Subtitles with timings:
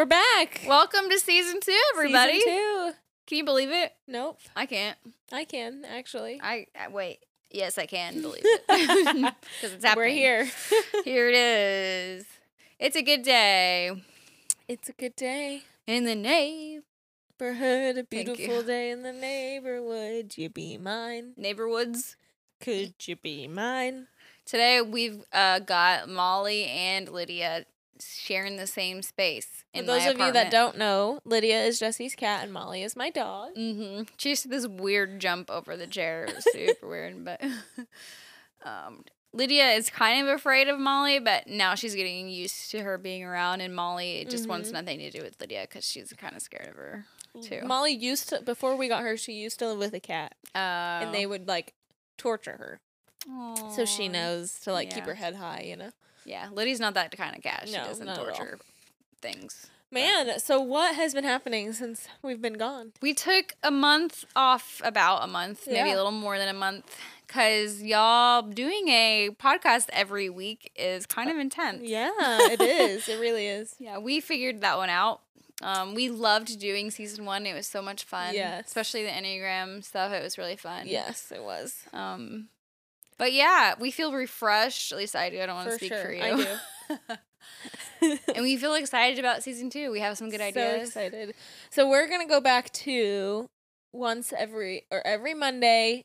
[0.00, 0.62] We're back.
[0.66, 2.40] Welcome to season two, everybody.
[2.40, 2.92] Season two.
[3.26, 3.92] Can you believe it?
[4.08, 4.38] Nope.
[4.56, 4.96] I can't.
[5.30, 6.40] I can actually.
[6.42, 7.18] I, I wait.
[7.50, 8.62] Yes, I can believe it
[9.60, 10.08] because it's happening.
[10.08, 10.50] We're here.
[11.04, 12.24] Here it is.
[12.78, 13.92] It's a good day
[14.68, 15.64] it's a good day.
[15.86, 17.98] in the neighborhood.
[17.98, 20.32] A beautiful day in the neighborhood.
[20.38, 21.34] You be mine.
[21.38, 22.16] Neighborwoods.
[22.58, 24.06] Could you be mine?
[24.46, 27.66] Today we've uh, got Molly and Lydia
[28.06, 29.64] sharing the same space.
[29.74, 33.10] For those of you that don't know, Lydia is Jesse's cat and Molly is my
[33.10, 33.54] dog.
[33.56, 34.02] Mm-hmm.
[34.16, 36.24] She used to this weird jump over the chair.
[36.24, 37.40] It was super weird, but
[38.64, 42.98] um, Lydia is kind of afraid of Molly, but now she's getting used to her
[42.98, 44.72] being around, and Molly just wants Mhm.
[44.74, 47.06] nothing to do with Lydia because she's kind of scared of her
[47.42, 47.60] too.
[47.64, 50.58] Molly used to before we got her, she used to live with a cat, uh,
[51.04, 51.74] and they would like
[52.18, 52.80] torture her,
[53.70, 55.62] so she knows to like keep her head high.
[55.64, 55.90] You know.
[56.30, 57.64] Yeah, Lydia's not that kind of cat.
[57.66, 58.34] She No, doesn't not at all.
[58.34, 58.58] torture
[59.20, 59.66] things.
[59.92, 62.92] Man, so what has been happening since we've been gone?
[63.02, 66.96] We took a month off, about a month, maybe a little more than a month,
[67.26, 71.82] because y'all doing a podcast every week is kind of intense.
[71.82, 73.08] Yeah, it is.
[73.08, 73.74] It really is.
[73.80, 75.22] Yeah, we figured that one out.
[75.60, 77.44] Um, we loved doing season one.
[77.44, 78.32] It was so much fun.
[78.34, 78.68] Yes.
[78.68, 80.12] Especially the Enneagram stuff.
[80.12, 80.86] It was really fun.
[80.86, 81.74] Yes, it was.
[81.92, 82.46] Um,
[83.20, 84.90] but yeah, we feel refreshed.
[84.90, 85.40] At least I do.
[85.40, 86.22] I don't want to For speak sure, for you.
[86.22, 86.36] I
[88.00, 88.16] do.
[88.34, 89.90] and we feel excited about season two.
[89.92, 90.92] We have some good ideas.
[90.94, 91.34] So excited.
[91.70, 93.46] So we're gonna go back to
[93.92, 96.04] once every or every Monday,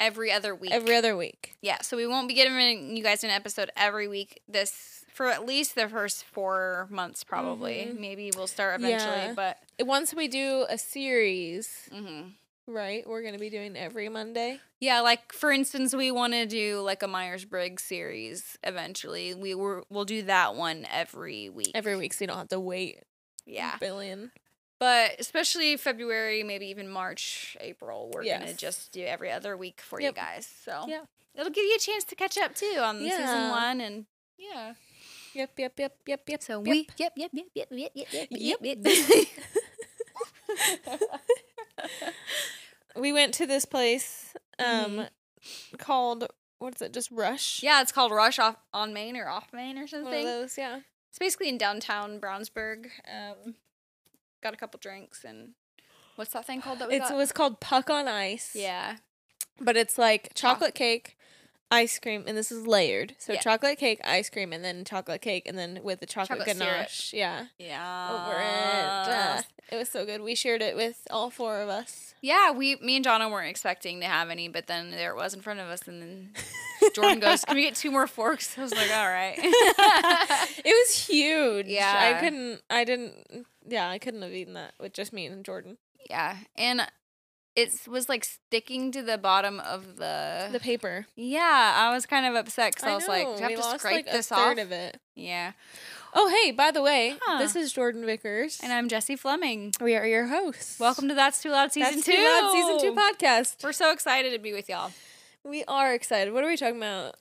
[0.00, 0.72] Every other week.
[0.72, 1.54] every other week.
[1.62, 5.46] Yeah, so we won't be giving you guys an episode every week this for at
[5.46, 7.86] least the first four months, probably.
[7.88, 8.00] Mhm.
[8.00, 9.32] Maybe we'll start eventually, Yeah.
[9.34, 12.32] but Once we do a series, mhm.
[12.66, 13.06] Right?
[13.08, 14.60] We're gonna be doing every Monday.
[14.80, 19.34] yeah, like for instance, we want to do like a Myers Briggs series eventually.
[19.34, 21.72] We were we'll do that one every week.
[21.74, 23.00] Every week, so you don't have to wait.
[23.46, 24.32] yeah, a billion.
[24.80, 30.00] but especially February, maybe even March, April, we're gonna just do every other week for
[30.00, 30.10] Yep.
[30.16, 30.46] you guys.
[30.64, 31.02] So Yeah.
[31.34, 34.06] it'll give you a chance to catch up too on season one and
[34.38, 34.74] yeah.
[35.34, 36.42] Yep, yep, yep, yep, yep.
[36.42, 36.66] So yep.
[36.68, 38.78] we yep yep yep yep yep yep yep Yep.
[38.86, 39.26] yep.
[42.96, 45.06] we went to this place um
[45.44, 45.76] Mm-hmm.
[45.76, 46.26] called
[46.58, 46.94] what's it?
[46.94, 47.62] Just Rush.
[47.62, 50.24] yeah, it's called Rush off on Main or off Main or One of something.
[50.24, 50.80] those, yeah.
[51.10, 52.86] It's basically in downtown Brownsburg.
[53.06, 53.54] Um,
[54.42, 55.50] got a couple drinks and
[56.16, 57.14] what's that thing called that we It's, got?
[57.14, 58.52] it was called Puck on Ice.
[58.54, 58.96] yeah,
[59.60, 61.18] But it's like Choc- chocolate cake,
[61.70, 63.14] ice cream, and this is layered.
[63.18, 63.40] So Yeah.
[63.40, 66.70] chocolate cake, ice cream, and then chocolate cake, and then with the chocolate, Chocolate syrup.
[66.74, 67.12] ganache.
[67.12, 67.46] Yeah.
[67.58, 68.10] yeah.
[68.12, 68.84] Over it.
[69.14, 69.42] Uh,
[69.72, 70.20] it was so good.
[70.20, 72.14] We shared it with all four of us.
[72.20, 75.34] yeah, we, me and Jono weren't expecting to have any, but then there it was
[75.34, 76.32] in front of us, and then
[76.94, 81.06] Jordan goes, "Can we get two more forks?" I was like, "All right." it was
[81.06, 81.66] huge.
[81.66, 82.14] Yeah.
[82.16, 85.78] I couldn't, I didn't, yeah, I couldn't have eaten that with just me and Jordan.
[86.10, 86.86] yeah, and
[87.56, 90.48] it was like sticking to the bottom of the.
[90.52, 91.06] The paper.
[91.16, 93.66] yeah, I was kind of upset because I, was like, "Do you we have to
[93.66, 95.00] lost scrape like this a third off?" of it.
[95.14, 95.52] Yeah,
[96.16, 97.38] Oh, hey, by the way, Huh.
[97.38, 98.60] this is Jordan Vickers.
[98.62, 99.72] and I'm Jesse Fleming.
[99.80, 100.78] we are your hosts.
[100.78, 102.12] Welcome to That's Too Loud season That's two.
[102.12, 103.62] Too Loud season two podcast.
[103.64, 104.92] We're so excited to be with y'all.
[105.44, 106.32] We are excited.
[106.32, 107.16] What are we talking about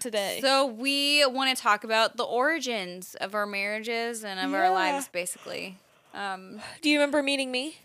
[0.00, 0.38] today?
[0.42, 5.08] So we want to talk about the origins of our marriages and of our lives,
[5.08, 5.78] basically.
[6.14, 7.76] Um, Do you remember meeting me?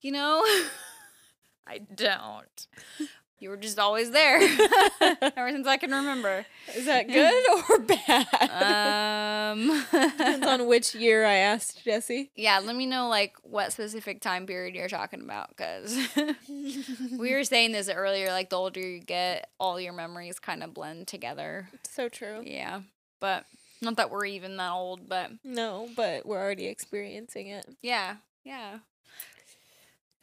[0.00, 0.42] you know,
[1.70, 2.66] I don't.
[3.38, 4.36] You were just always there
[5.00, 6.44] ever since I can remember.
[6.76, 9.52] Is that good or bad?
[9.54, 12.30] Um, Depends on which year I asked Jesse.
[12.36, 15.96] yeah, let me know like what specific time period you're talking about because
[16.48, 18.28] we were saying this earlier.
[18.28, 21.70] Like the older you get, all your memories kind of blend together.
[21.88, 22.42] So true.
[22.44, 22.80] Yeah,
[23.20, 23.46] but
[23.80, 27.64] not that we're even that old, but No, but we're already experiencing it.
[27.80, 28.80] yeah, yeah.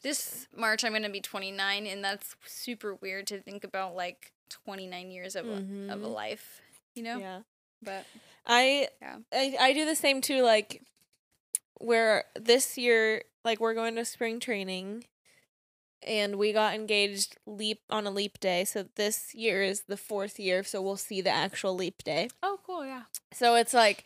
[0.02, 5.10] This March I'm gonna be 29, and that's super weird to think about like 29
[5.10, 6.12] years of a, of a Mhm.
[6.14, 6.60] life,
[6.94, 7.18] you know.
[7.18, 7.40] Yeah.
[7.82, 8.06] But
[8.46, 9.18] I, Yeah.
[9.32, 10.42] I I do the same too.
[10.42, 10.82] Like,
[11.80, 15.04] where this year, like we're going to spring training,
[16.02, 18.64] and we got engaged leap on a leap day.
[18.64, 20.62] So this year is the fourth year.
[20.64, 22.30] So we'll see the actual leap day.
[22.42, 23.02] oh, cool, yeah.
[23.32, 24.04] So it's like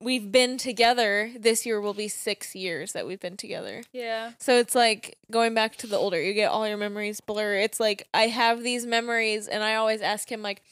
[0.00, 1.30] we've been together.
[1.38, 3.82] This year will be six years that we've been together.
[3.92, 4.32] Yeah.
[4.38, 7.56] So it's like going back to the older, you get all your memories blur.
[7.56, 10.62] It's like I have these memories, and I always ask him like,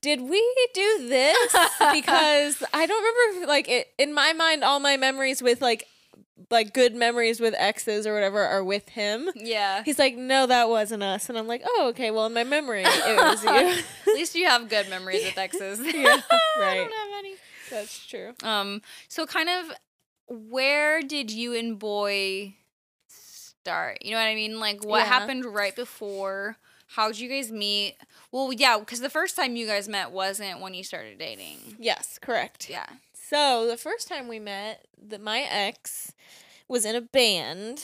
[0.00, 1.52] "Did we do this?"
[1.92, 3.42] because I don't remember.
[3.42, 5.86] if, Like it in my mind, all my memories with like
[6.50, 9.30] like good memories with exes or whatever are with him.
[9.34, 9.82] Yeah.
[9.84, 12.10] He's like, "No, that wasn't us," and I'm like, "Oh, okay.
[12.10, 13.50] Well, in my memory, it was you."
[14.12, 15.80] At least you have good memories with exes.
[15.94, 16.76] Yeah, I right.
[16.76, 17.34] don't have any.
[17.72, 18.34] That's true.
[18.42, 19.72] Um, so kind of
[20.28, 22.54] where did you and boy
[23.08, 23.98] start?
[24.02, 24.60] You know what I mean?
[24.60, 25.04] Like what Yeah.
[25.06, 26.56] happened right before?
[26.88, 27.96] How'd you guys meet?
[28.30, 31.76] Well, yeah, because the first time you guys met wasn't when you started dating.
[31.78, 32.68] Yes, correct.
[32.68, 32.86] Yeah.
[33.14, 36.12] So the first time we met, the, my ex
[36.68, 37.82] was in a band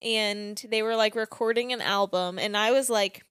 [0.00, 3.24] and they were like recording an album and I was like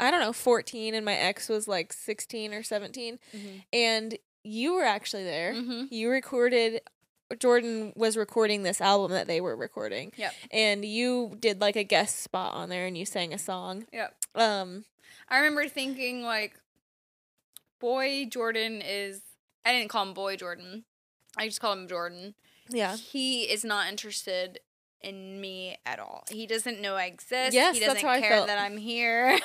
[0.00, 3.48] I don't know, 14 and my ex was like 16 or 17 Mm-hmm.
[3.72, 5.52] and you were actually there.
[5.54, 5.84] Mm-hmm.
[5.90, 6.80] You recorded
[7.38, 10.12] Jordan was recording this album that they were recording.
[10.16, 10.32] Yep.
[10.52, 13.86] And you did like a guest spot on there and you sang a song.
[13.92, 14.14] Yep.
[14.36, 14.84] Um
[15.28, 16.54] I remember thinking like,
[17.80, 19.22] boy Jordan is.
[19.64, 20.84] I didn't call him boy Jordan.
[21.36, 22.34] I just called him Jordan.
[22.68, 22.96] yeah.
[22.96, 24.60] He is not interested
[25.02, 26.24] in me at all.
[26.30, 27.52] He doesn't know I exist.
[27.54, 28.46] Yes, he that's doesn't how I care felt.
[28.48, 29.38] that I'm here.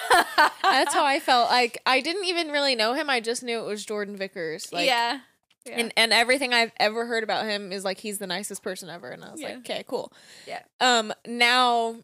[0.63, 1.50] That's how I felt.
[1.50, 3.09] Like I didn't even really know him.
[3.09, 4.71] I just knew it was Jordan Vickers.
[4.74, 5.19] Like yeah.
[5.65, 5.77] Yeah.
[5.80, 9.09] And and everything I've ever heard about him is like he's the nicest person ever,
[9.09, 9.50] and I was Yeah.
[9.50, 10.12] like, okay, cool.
[10.48, 10.62] Yeah.
[10.80, 11.13] Um.
[11.27, 11.97] Now,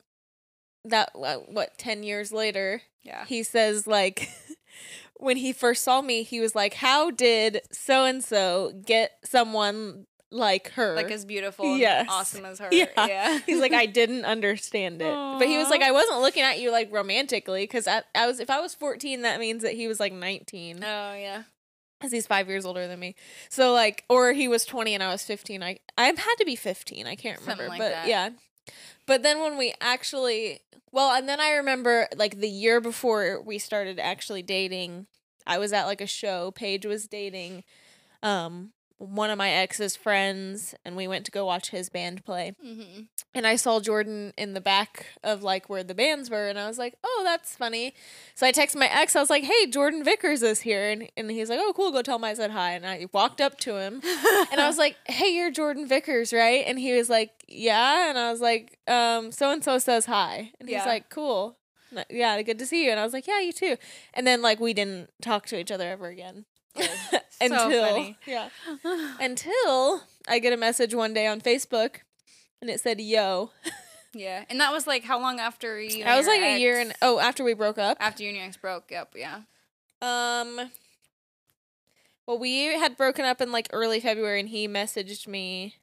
[0.86, 3.26] that uh, what ten years later, yeah.
[3.26, 4.30] he says like,
[5.16, 10.06] when he first saw me, he was like, "How did so and so get someone
[10.32, 12.02] like her?" Like as beautiful Yes.
[12.02, 12.70] and awesome as her.
[12.72, 12.88] Yeah.
[12.98, 13.40] Yeah.
[13.46, 16.72] He's like, I didn't understand it, but he was like, I wasn't looking at you
[16.72, 20.00] like romantically because I, I was if I was fourteen, that means that he was
[20.00, 20.84] like nineteen.
[20.84, 21.44] Oh yeah.
[22.00, 23.16] because he's five years older than me.
[23.50, 25.64] So like, or he was twenty and I was fifteen.
[25.64, 27.08] I I had to be fifteen.
[27.08, 28.08] I can't remember, like but that.
[28.08, 28.30] yeah.
[29.06, 30.60] But then when we actually,
[30.92, 35.08] well, and then I remember like the year before we started actually dating,
[35.48, 36.52] I was at like a show.
[36.52, 37.64] Paige was dating,
[38.22, 42.54] um, one of my ex's friends, and we went to go watch his band play.
[42.66, 43.02] Mm-hmm.
[43.36, 46.68] And I saw Jordan in the back of like where the bands were, and I
[46.68, 47.94] was like, "Oh, that's funny."
[48.34, 49.16] So I texted my ex.
[49.16, 51.92] I was like, "Hey, Jordan Vickers is here," and and he's like, "Oh, cool.
[51.92, 54.02] Go tell him I said hi." And I walked up to him,
[54.52, 58.18] and I was like, "Hey, you're Jordan Vickers, right?" And he was like, "Yeah." And
[58.18, 60.86] I was like, "Um, so and so says hi," and he's Yeah.
[60.86, 61.58] like, "Cool."
[62.10, 62.92] Yeah, good to see you.
[62.92, 63.78] And I was like, "Yeah, you too."
[64.14, 66.46] And then like we didn't talk to each other ever again.
[67.42, 68.50] until yeah
[69.20, 71.98] until I get a message one day on Facebook
[72.62, 73.52] and it said yo.
[74.14, 74.44] yeah.
[74.50, 76.04] And that was like how long after you?
[76.04, 77.98] I was like a year and oh after we broke up.
[78.00, 79.14] after you and your ex broke up.
[79.16, 79.42] Yeah.
[80.02, 80.70] Um
[82.26, 85.76] well we had broken up in like early February and he messaged me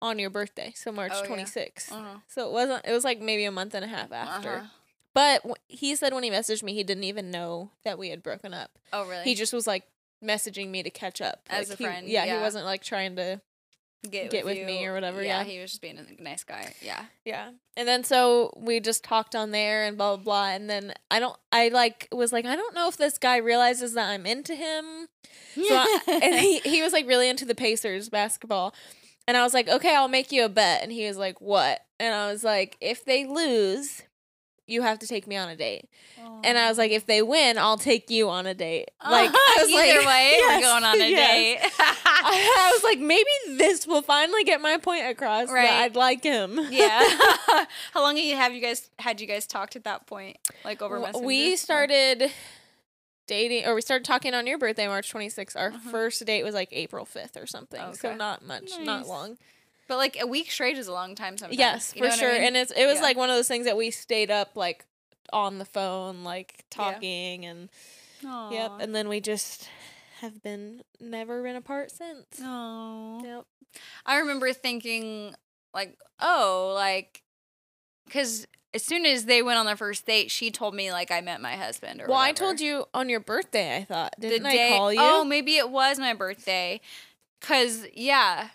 [0.00, 1.44] on your birthday, so March Oh, yeah.
[1.44, 1.90] 26th.
[1.90, 2.18] Uh-huh.
[2.28, 4.56] So it wasn't it was like maybe a month and a half after.
[4.56, 4.66] Uh-huh.
[5.14, 8.22] But w- he said when he messaged me he didn't even know that we had
[8.22, 8.70] broken up.
[8.92, 9.24] Oh really?
[9.24, 9.84] He just was like
[10.24, 12.36] messaging me to catch up As Like, a he- friend, yeah, yeah.
[12.36, 13.40] he wasn't like trying to
[14.08, 15.44] get, get with me or whatever, yeah.
[15.44, 16.72] he was just being a nice guy.
[16.82, 17.04] Yeah.
[17.24, 17.50] Yeah.
[17.76, 20.48] And then so we just talked on there and blah blah blah.
[20.48, 23.94] And then I don't I like was like, I don't know if this guy realizes
[23.94, 25.08] that I'm into him.
[25.54, 28.74] So I, and he, he was like really into the Pacers basketball.
[29.26, 30.82] And I was like, okay, I'll make you a bet.
[30.82, 31.80] And he was like, what?
[32.00, 34.02] And I was like, if they lose,
[34.68, 35.88] you have to take me on a date.
[36.44, 38.90] And I was like, if they win, I'll take you on a date.
[39.08, 41.30] Like I was either like, way, yes, we're going on a yes.
[41.62, 41.72] date.
[41.80, 45.66] I, I was like, maybe this will finally get my point across Right.
[45.66, 46.60] that I'd like him.
[46.70, 47.02] yeah.
[47.92, 50.36] How long have you have you guys had you guys talked at that point?
[50.64, 51.26] Like over Messenger?
[51.26, 52.30] We Or- started
[53.26, 55.56] dating, or we started talking on your birthday, March 26th.
[55.56, 55.90] Our Uh-huh.
[55.90, 57.94] first date was like April 5th or something.
[57.94, 59.38] So not much, not long.
[59.88, 61.58] But like a week straight is a long time sometimes.
[61.58, 62.32] yes, you know for what I sure.
[62.32, 62.42] mean?
[62.44, 63.02] And it's it was Yeah.
[63.02, 64.84] like one of those things that we stayed up like
[65.32, 67.68] on the phone, like talking and
[68.22, 68.72] yep.
[68.80, 69.68] And then we just
[70.20, 72.40] have been never been apart since.
[72.42, 73.22] Aw.
[73.24, 73.44] Yep.
[74.06, 75.34] I remember thinking
[75.74, 77.22] like, oh, like,
[78.06, 81.20] because as soon as they went on their first date, she told me like I
[81.20, 82.00] met my husband.
[82.02, 83.76] Or Well, I told you on your birthday.
[83.78, 84.74] I thought the didn't day.
[84.74, 84.98] I call you?
[85.02, 86.80] Oh, maybe it was my birthday.
[87.40, 88.48] Cause yeah,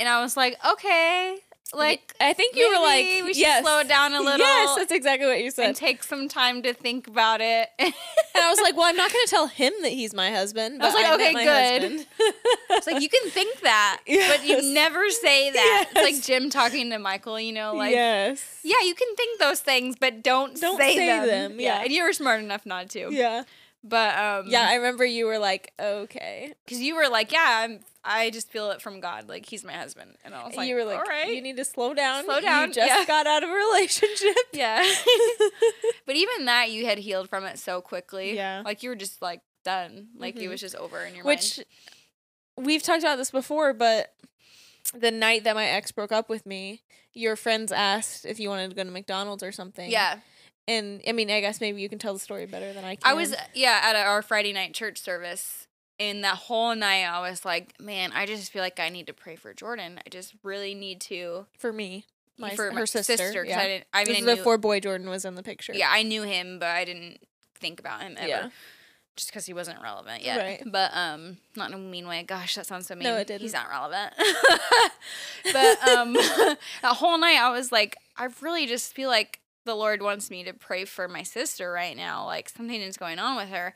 [0.00, 1.36] and I was like, okay,
[1.72, 4.38] like I think you were like, we should yes, slow it down a little.
[4.38, 5.66] Yes, that's exactly what you said.
[5.66, 7.68] and take some time to think about it.
[8.32, 10.80] And I was like, well, I'm not going to tell him that he's my husband.
[10.80, 12.06] I was like, met okay, good.
[12.70, 15.86] it's like you can think that, but you never say that.
[15.90, 18.60] It's like Jim talking to Michael, you know, like yes.
[18.62, 21.26] yeah, you can think those things, but don't, Don't say, say them.
[21.26, 21.82] them, yeah.
[21.82, 23.08] and you were smart enough not to.
[23.12, 23.42] Yeah.
[23.82, 26.54] But um, Yeah, I remember you were like, okay.
[26.64, 27.80] because you were like, yeah, I'm.
[28.02, 30.74] I just feel it from God, like He's my husband, and I was like, you
[30.74, 32.24] were like, all right, you need to slow down.
[32.24, 33.04] Slow down, You just yeah.
[33.04, 34.36] got out of a relationship.
[34.52, 34.82] yeah.
[36.06, 38.34] but even that, you had healed from it so quickly.
[38.34, 38.62] Yeah.
[38.64, 40.48] like you were just like done, like it Mhm.
[40.50, 41.66] was just over in your Which mind.
[42.56, 44.14] Which we've talked about this before, but
[44.94, 48.70] the night that my ex broke up with me, your friends asked if you wanted
[48.70, 49.90] to go to McDonald's or something.
[49.90, 50.20] Yeah,
[50.66, 53.02] And I mean, I guess maybe you can tell the story better than I can.
[53.04, 55.66] I was yeah at our Friday night church service,
[56.00, 59.12] And that whole night, I was like, man, I just feel like I need to
[59.12, 60.00] pray for Jordan.
[60.04, 62.06] I just really need to For me,
[62.38, 63.18] my for her sister.
[63.18, 63.44] sister.
[63.44, 63.58] yeah.
[63.60, 63.84] I didn't.
[63.92, 65.74] I mean, I knew, before boy Jordan was in the picture.
[65.74, 67.18] yeah, I knew him, but I didn't
[67.54, 68.26] think about him ever.
[68.28, 68.48] Yeah.
[69.14, 70.38] Just because he wasn't relevant yet.
[70.38, 70.62] Right.
[70.64, 72.22] But um, not in a mean way.
[72.22, 73.04] Gosh, that sounds so mean.
[73.04, 73.42] No, it didn't.
[73.42, 74.14] He's not relevant.
[75.52, 76.12] but um,
[76.82, 80.44] that whole night, I was like, I really just feel like the Lord wants me
[80.44, 82.24] to pray for my sister right now.
[82.24, 83.74] Like something is going on with her.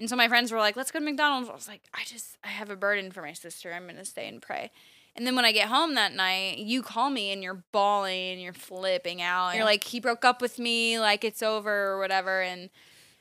[0.00, 1.48] And so my friends were like, let's go to McDonald's.
[1.48, 3.72] I was like, I just, I have a burden for my sister.
[3.72, 4.70] I'm going to stay and pray.
[5.14, 8.40] And then when I get home that night, you call me and you're bawling and
[8.40, 9.48] you're flipping out.
[9.48, 9.58] And Yeah.
[9.60, 12.40] you're like, he broke up with me, like it's over or whatever.
[12.40, 12.70] And,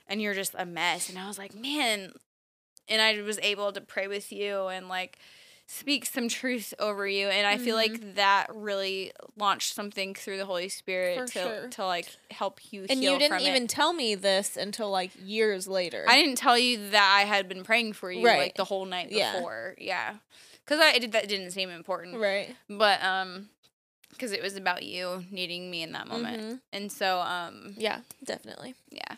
[0.08, 1.10] and you're just a mess.
[1.10, 2.14] And I was like, man.
[2.88, 5.20] And I was able to pray with you and like
[5.72, 7.28] speak some truth over you.
[7.28, 8.04] And I feel Mm-hmm.
[8.06, 11.68] like that really launched something through the Holy Spirit For to, sure.
[11.70, 13.50] to like help you and heal you didn't from it.
[13.50, 16.06] even tell me this until like years later.
[16.08, 18.40] I didn't tell you that I had been praying for you Right.
[18.40, 19.76] like the whole night before.
[19.78, 20.16] Yeah.
[20.66, 22.18] Cuz I did that didn't seem important.
[22.20, 22.56] right.
[22.68, 23.50] But um
[24.18, 26.42] cuz it was about you needing me in that moment.
[26.42, 26.62] Mhm.
[26.74, 28.74] And so um Yeah, definitely.
[28.90, 29.18] yeah.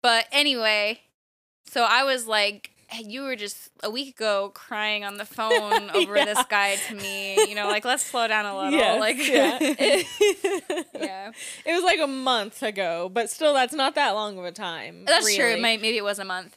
[0.00, 1.02] But anyway,
[1.70, 5.90] so I was like hey, you were just a week ago crying on the phone
[5.90, 6.24] over Yeah.
[6.24, 8.72] this guy to me, you know, like let's slow down a little.
[8.72, 9.58] Yes, like yeah.
[10.94, 11.32] yeah.
[11.64, 15.04] It was like a month ago, but still, that's not that long of a time.
[15.06, 15.46] That's true.
[15.46, 16.56] It might, maybe it was a month.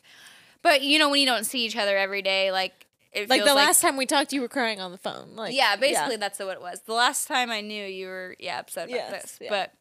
[0.62, 3.54] But you know when you don't see each other every day like it like the
[3.54, 5.36] last time we talked, you were crying on the phone.
[5.36, 6.82] Like yeah, basically that's what it was.
[6.86, 9.50] The last time I knew you were yeah upset about Yes, this, yeah.
[9.50, 9.74] but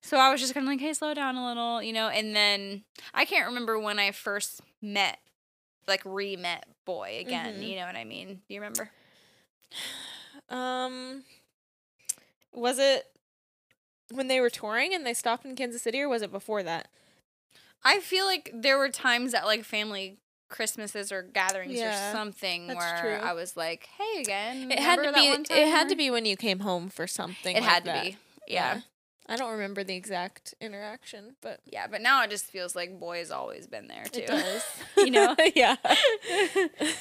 [0.00, 2.08] so I was just kind of like, hey, slow down a little, you know.
[2.08, 5.18] And then I can't remember when I first met,
[5.88, 7.56] like re-met boy again.
[7.60, 7.68] Mhm.
[7.68, 8.40] You know what I mean?
[8.48, 8.90] Do you remember?
[10.50, 11.24] Um,
[12.52, 13.06] was it
[14.12, 16.88] when they were touring and they stopped in Kansas City, or was it before that?
[17.82, 20.18] I feel like there were times at like family
[20.50, 23.26] Christmases or gatherings Yeah, or something where true.
[23.26, 24.70] I was like, hey again.
[24.70, 25.26] It had to be.
[25.54, 27.56] It had to be when you came home for something.
[27.56, 28.04] It like had to that.
[28.04, 28.16] be.
[28.46, 28.80] Yeah.
[29.26, 33.18] I don't remember the exact interaction, but Yeah, but now it just feels like boy
[33.18, 34.20] has always been there too.
[34.20, 34.62] it does.
[34.98, 35.34] You know?
[35.54, 35.76] yeah.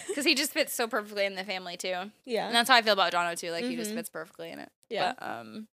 [0.08, 2.12] Because he just fits so perfectly in the family too.
[2.26, 2.46] Yeah.
[2.48, 3.52] And that's how I feel about Jono too.
[3.52, 3.96] Like he just Mhm.
[3.96, 4.70] fits perfectly in it.
[4.90, 5.14] Yeah.
[5.20, 5.68] But, um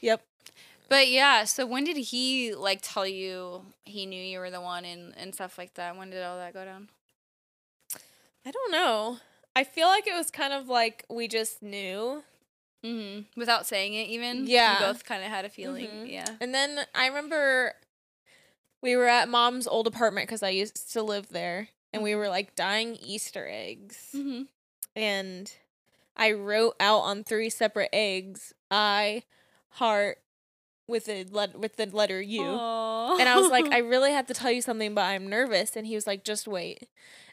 [0.00, 0.22] Yep.
[0.88, 4.84] But yeah, so when did he like tell you he knew you were the one
[4.84, 5.96] and, and stuff like that?
[5.96, 6.88] When did all that go down?
[8.46, 9.18] I don't know.
[9.56, 12.22] I feel like it was kind of like we just knew.
[12.84, 13.40] Mm-hmm.
[13.40, 14.46] Without saying it even?
[14.46, 14.80] Yeah.
[14.80, 15.88] You both kind of had a feeling.
[15.88, 16.10] Mhm.
[16.12, 16.28] Yeah.
[16.40, 17.74] And then I remember
[18.80, 22.28] we were at mom's old apartment because I used to live there, and we were
[22.28, 24.10] like dyeing Easter eggs.
[24.14, 24.42] Mm-hmm.
[24.94, 25.52] And
[26.16, 29.22] I wrote out on three separate eggs, I
[29.70, 30.18] heart
[30.86, 32.42] with the let with the letter U.
[32.42, 35.76] And I was like, I really have to tell you something, but I'm nervous.
[35.76, 36.88] And he was like, just wait.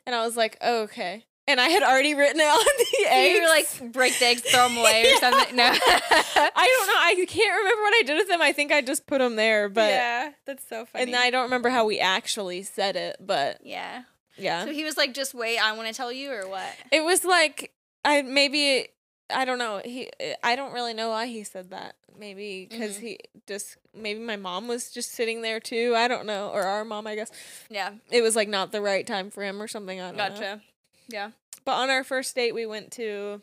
[0.05, 1.25] And I was like, oh, okay.
[1.47, 3.35] And I had already written it on the eggs.
[3.35, 5.55] you were like break the eggs, throw them away or something.
[5.55, 5.63] No.
[5.69, 6.99] I don't know.
[6.99, 8.41] I can't remember what I did with them.
[8.41, 11.03] I think I just put them there, but yeah, that's so funny.
[11.03, 14.03] and I don't remember how we actually said it, but yeah.
[14.37, 16.67] yeah, So he was like, just wait, I want to tell you or what?
[16.91, 17.71] it was like
[18.03, 18.87] I maybe
[19.29, 19.81] I don't know.
[19.85, 20.09] He
[20.43, 21.95] I don't really know why he said that.
[22.17, 23.01] Maybe because Mhm.
[23.01, 25.93] he just maybe my mom was just sitting there too.
[25.95, 27.29] I don't know, or our mom, I guess.
[27.69, 27.91] Yeah.
[28.09, 29.99] It was like not the right time for him or something.
[30.01, 30.59] I don't know.
[31.07, 31.31] Yeah.
[31.63, 33.41] But on our first date, we went to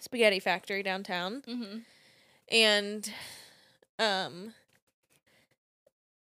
[0.00, 1.42] Spaghetti Factory downtown.
[1.48, 1.78] Mm-hmm.
[2.50, 3.12] and
[3.98, 4.54] um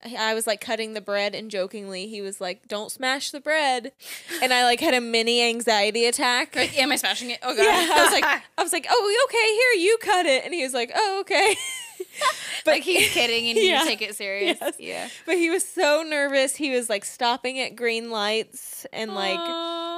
[0.05, 3.93] I- was like cutting the bread and jokingly he was like don't smash the bread
[4.41, 6.55] and I like had a mini anxiety attack.
[6.57, 7.39] Like, am I smashing it?
[7.41, 7.63] Oh god.
[7.63, 8.25] yeah, I was like
[8.57, 11.55] I was like, "Oh, okay, here you cut it." And he was like, "Oh, okay."
[12.65, 13.81] but like he's kidding and Yeah.
[13.83, 14.57] you take it serious.
[14.61, 14.75] Yes.
[14.77, 15.09] Yeah.
[15.25, 16.55] but he was so nervous.
[16.57, 19.39] He was like stopping at green lights and like.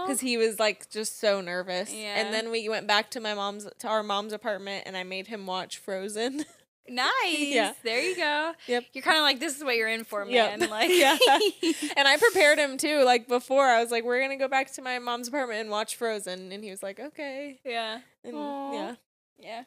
[0.05, 1.93] Because he was like just so nervous.
[1.93, 2.15] Yeah.
[2.19, 5.27] And then we went back to my mom's to our mom's apartment and I made
[5.27, 6.45] him watch Frozen.
[6.89, 7.37] nice.
[7.37, 7.73] Yeah.
[7.83, 8.53] There you go.
[8.67, 8.83] Yep.
[8.93, 10.59] You're kind of like this is what you're in for, Yep.
[10.59, 10.69] man.
[10.69, 11.17] Like Yeah.
[11.97, 13.03] And I prepared him too.
[13.03, 15.95] Like before, I was like, "We're gonna go back to my mom's apartment and watch
[15.95, 17.99] Frozen," and he was like, "Okay." yeah.
[18.23, 18.33] And
[18.73, 18.95] yeah,
[19.39, 19.63] Yeah.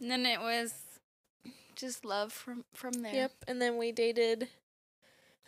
[0.00, 0.74] And then it was
[1.76, 3.14] just love from from there.
[3.14, 3.32] yep.
[3.46, 4.48] And then we dated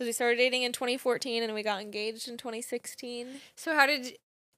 [0.01, 3.27] because we started dating in 2014 and we got engaged in 2016.
[3.55, 4.15] So how did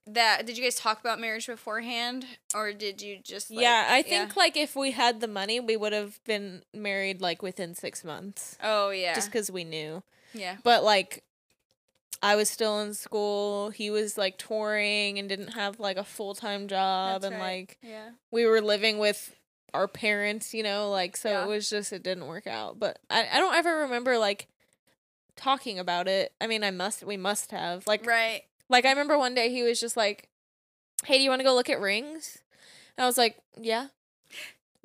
[0.07, 0.45] that?
[0.45, 3.51] Did you guys talk about marriage beforehand, or did you just?
[3.51, 7.19] Like, yeah, I think like if we had the money, we would have been married
[7.19, 9.13] like within six months, Oh yeah.
[9.15, 10.01] just because we knew.
[10.33, 10.55] yeah.
[10.63, 11.23] But like.
[12.25, 13.71] I was still in school.
[13.71, 17.57] He was like touring and didn't have like a full time job, That's and right.
[17.67, 18.11] like Yeah.
[18.31, 19.35] we were living with
[19.73, 21.43] our parents, you know, like so Yeah.
[21.43, 22.79] it was just it didn't work out.
[22.79, 24.47] But I, I don't ever remember like
[25.35, 26.33] talking about it.
[26.41, 27.85] I mean I must we must have.
[27.87, 28.43] Like Right.
[28.69, 30.29] Like I remember one day he was just like,
[31.05, 32.39] "Hey, do you want to go look at rings?"
[32.97, 33.87] And I was like, "Yeah."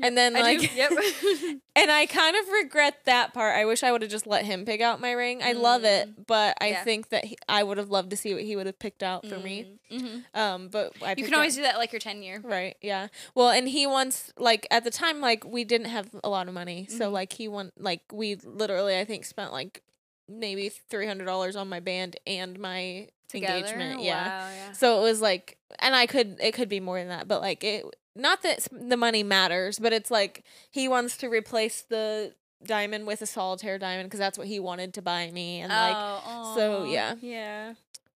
[0.00, 0.68] And then I like do.
[0.76, 0.92] Yep.
[1.76, 3.56] and I kind of regret that part.
[3.56, 5.42] I wish I would have just let him pick out my ring.
[5.42, 6.84] I love it, but I Yeah.
[6.84, 9.26] think that he, I would have loved to see what he would have picked out
[9.26, 9.78] for me.
[9.90, 12.40] hmm Um, but I You picked can always out- do that like your 10 year.
[12.44, 13.08] Right, yeah.
[13.34, 16.54] Well, and he wants like at the time like we didn't have a lot of
[16.54, 16.86] money.
[16.88, 17.12] So Mhm.
[17.12, 19.82] like he want like we literally I think spent like
[20.28, 24.02] maybe $300 on my band and my engagement.
[24.02, 24.26] Yeah.
[24.28, 24.72] Wow, yeah.
[24.72, 27.62] So it was like and I could it could be more than that, but like
[27.64, 33.06] it not that the money matters, but it's like he wants to replace the diamond
[33.06, 36.54] with a solitaire diamond because that's what he wanted to buy me and like oh,
[36.56, 37.14] so, yeah.
[37.20, 37.74] Yeah.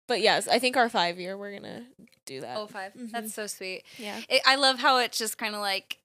[0.08, 1.84] but yes, I think our 5 year we're going to
[2.26, 2.58] do that.
[2.58, 2.94] Oh, five.
[2.94, 3.12] 5 Mhm.
[3.12, 3.84] That's so sweet.
[4.00, 4.20] yeah.
[4.30, 6.00] It, I love how it's just kind of like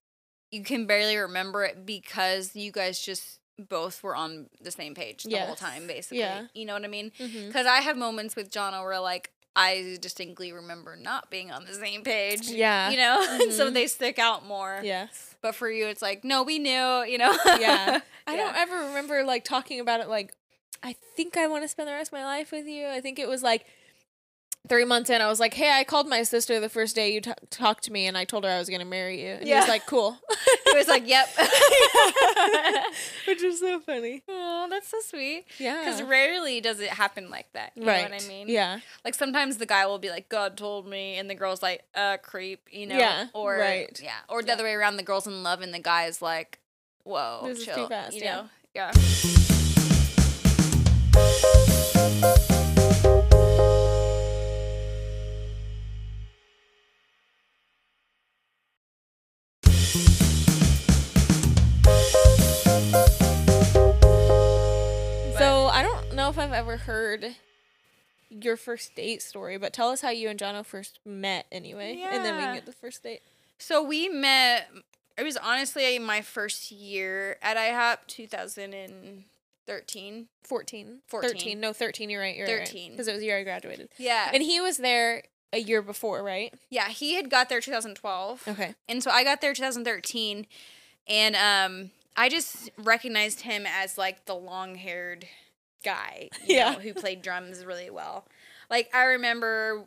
[0.50, 5.24] you can barely remember it because you guys just both were on the same page
[5.24, 6.18] the whole time, basically.
[6.18, 6.46] Yeah.
[6.54, 7.12] You know what I mean?
[7.18, 7.46] Mm-hmm.
[7.46, 11.72] Because I have moments with Jono where like I distinctly remember not being on the
[11.72, 12.48] same page.
[12.48, 12.90] Yeah.
[12.90, 13.74] You know, and so mm-hmm.
[13.74, 14.80] they stick out more.
[14.82, 15.34] Yes.
[15.40, 17.04] But for you, it's like, no, we knew.
[17.04, 17.36] You know.
[17.46, 18.00] Yeah.
[18.26, 18.44] I Yeah.
[18.44, 20.34] don't ever remember like talking about it like
[20.82, 22.86] I think I want to spend the rest of my life with you.
[22.86, 23.66] I think it was like
[24.68, 27.20] three months in, I was like, "Hey, I called my sister the first day you
[27.20, 29.54] t- talked to me, and I told her I was gonna marry you." And he
[29.54, 30.18] was like, "Cool,"
[30.66, 31.28] It was like, yep.
[33.26, 34.22] which is so funny.
[34.28, 35.46] oh, that's so sweet.
[35.58, 37.72] Yeah, Because rarely does it happen like that.
[37.74, 38.08] You right.
[38.10, 38.48] know what I mean?
[38.48, 41.84] Yeah, Like sometimes the guy will be like, God told me, and the girl's like,
[41.94, 42.98] uh, creep, you know?
[42.98, 43.98] Yeah, Or, right.
[44.02, 44.16] yeah.
[44.28, 44.54] Or the Yeah.
[44.54, 46.58] other way around, the girl's in love, and the guy's like,
[47.04, 48.36] whoa, This is too fast, You yeah.
[48.36, 48.48] know?
[48.74, 48.92] Yeah.
[65.38, 67.36] So I don't know if I've ever heard
[68.30, 72.24] your first date story, but tell us how you and Jono first met anyway, and
[72.24, 73.20] then we can get the first date.
[73.58, 74.68] So we met,
[75.16, 80.26] it was honestly my first year at IHOP, 2013.
[80.44, 80.98] 14.
[81.06, 81.30] 14.
[81.30, 81.60] 13.
[81.60, 82.10] No, 13.
[82.10, 82.36] You're right.
[82.36, 82.92] You're 13.
[82.92, 83.88] Because it was the year I graduated.
[83.98, 84.30] Yeah.
[84.32, 86.52] And he was there a year before, right?
[86.70, 88.44] yeah, he had got there 2012.
[88.48, 88.74] Okay.
[88.88, 90.46] And so I got there 2013
[91.08, 95.26] and um I just recognized him as like the long-haired
[95.84, 96.72] guy, you Yeah.
[96.72, 98.26] know, who played drums really well.
[98.70, 99.84] Like I remember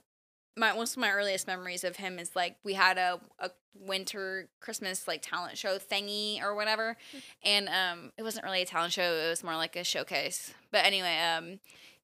[0.56, 4.48] my one of my earliest memories of him is like we had a, a winter
[4.60, 6.98] Christmas like talent show thingy or whatever.
[7.44, 10.54] And um it wasn't really a talent show, it was more like a showcase.
[10.72, 11.60] But anyway, um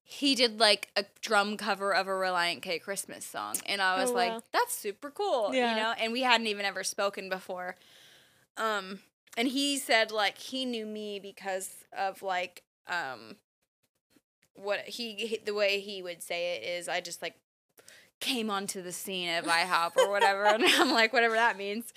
[0.08, 3.56] he did like a drum cover of a Relient K Christmas song.
[3.66, 4.42] And I was Oh, like, wow.
[4.52, 5.52] that's super cool.
[5.52, 5.70] Yeah.
[5.74, 5.94] You know?
[5.98, 7.74] And we hadn't even ever spoken before.
[8.56, 9.00] Um
[9.36, 13.36] and he said like he knew me because of like um
[14.54, 17.34] what he, he the way he would say it is I just like
[18.20, 21.92] came onto the scene of IHOP or whatever and I'm like whatever that means.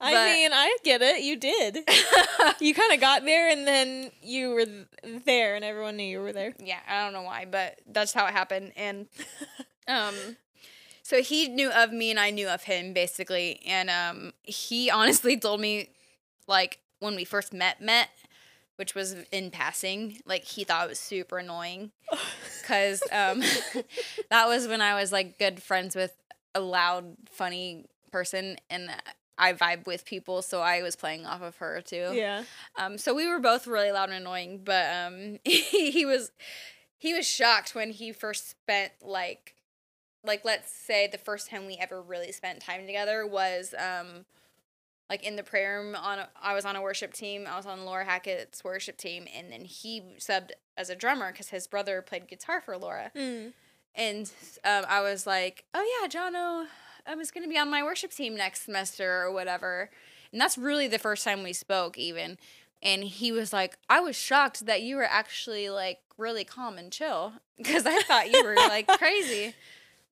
[0.00, 1.22] I But- mean, I get it.
[1.22, 1.78] You did.
[2.60, 4.86] you kind of got there and then you were th-
[5.26, 6.54] there and everyone knew you were there.
[6.58, 9.06] yeah, I don't know why, but that's how it happened and
[9.88, 10.14] um
[11.02, 15.36] so he knew of me and I knew of him basically and um he honestly
[15.38, 15.90] told me
[16.46, 18.08] like when we first met met
[18.76, 21.90] which was in passing like he thought it was super annoying
[22.62, 23.40] because um
[24.30, 26.14] that was when I was like good friends with
[26.54, 28.90] a loud funny person and
[29.40, 32.44] I vibe with people so I was playing off of her too yeah.
[32.76, 36.30] um, so we were both really loud and annoying, but um, he, he was
[36.98, 39.54] he was shocked when he first spent like
[40.24, 44.26] like let's say the first time we ever really spent time together was um
[45.10, 47.46] like in the prayer room on a, I was on a worship team.
[47.50, 51.48] I was on Laura Hackett's worship team, and then he subbed as a drummer because
[51.48, 53.10] his brother played guitar for Laura.
[53.16, 53.52] Mm.
[53.96, 54.32] And
[54.64, 56.66] um, I was like, "Oh yeah, Jono,
[57.06, 59.90] I was gonna be on my worship team next semester or whatever."
[60.32, 62.38] And that's really the first time we spoke, even.
[62.82, 66.90] And he was like, "I was shocked that you were actually like really calm and
[66.92, 69.54] chill because I thought you were like crazy."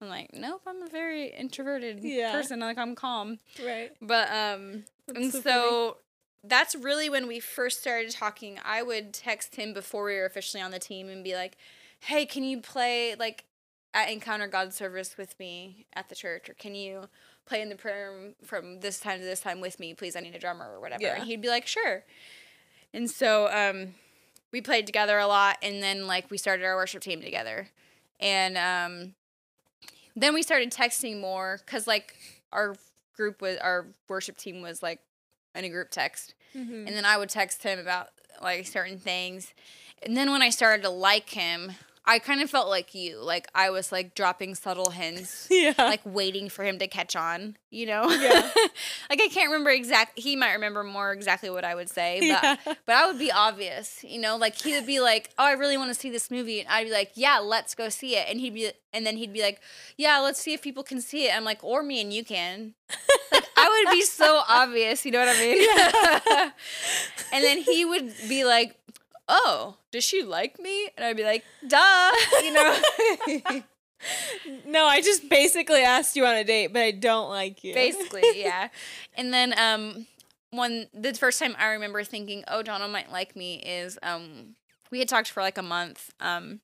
[0.01, 2.31] I'm like, "Nope, I'm a very introverted Yeah.
[2.31, 2.59] person.
[2.59, 3.91] Like I'm calm." Right.
[4.01, 5.97] But um, That's and so so,
[6.43, 8.59] that's really when we first started talking.
[8.63, 11.57] I would text him before we were officially on the team and be like,
[11.99, 13.43] "Hey, can you play like
[13.93, 17.09] at Encounter God service with me at the church, or can you
[17.45, 19.93] play in the prayer room from this time to this time with me?
[19.93, 21.15] Please, I need a drummer or whatever." Yeah.
[21.15, 22.03] And he'd be like, "Sure."
[22.93, 23.95] And so um,
[24.51, 27.69] we played together a lot, and then like we started our worship team together,
[28.19, 29.13] and um,
[30.15, 32.15] then we started texting more because like
[32.51, 32.75] our
[33.15, 34.99] group was our worship team was like
[35.55, 36.87] in a group text Mm-hmm.
[36.87, 38.07] and then i would text him about
[38.41, 39.53] like certain things
[40.01, 41.73] and then when i started to like him
[42.09, 43.19] I kind of felt like you.
[43.21, 45.47] Like I was like dropping subtle hints.
[45.59, 45.73] Yeah.
[45.77, 48.09] like waiting for him to catch on, you know?
[48.09, 48.49] Yeah.
[49.09, 52.27] like I can't remember exact he might remember more exactly what I would say, but
[52.27, 52.55] Yeah.
[52.85, 54.37] but I would be obvious, you know?
[54.37, 56.85] Like he would be like, "Oh, I really want to see this movie." And I'd
[56.85, 59.61] be like, "Yeah, let's go see it." And he'd be and then he'd be like,
[59.97, 62.73] "Yeah, let's see if people can see it." I'm like, "Or me and you can."
[63.31, 66.51] Like I would be so obvious, you know what I mean?
[67.33, 68.78] and then he would be like,
[69.29, 72.11] "Oh, does she like me?" And I'd be like, "Duh,"
[72.43, 72.79] you know?
[74.65, 77.73] no, I just basically asked you on a date, but I don't like you.
[77.73, 78.69] basically yeah
[79.15, 80.07] and then um
[80.51, 84.55] one the first time i remember thinking oh donald might like me is um
[84.91, 86.59] we had talked for like a month um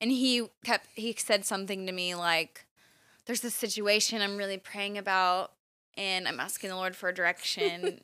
[0.00, 2.66] and he kept he said something to me like
[3.26, 5.52] there's this situation i'm really praying about
[5.96, 7.98] and i'm asking the lord for direction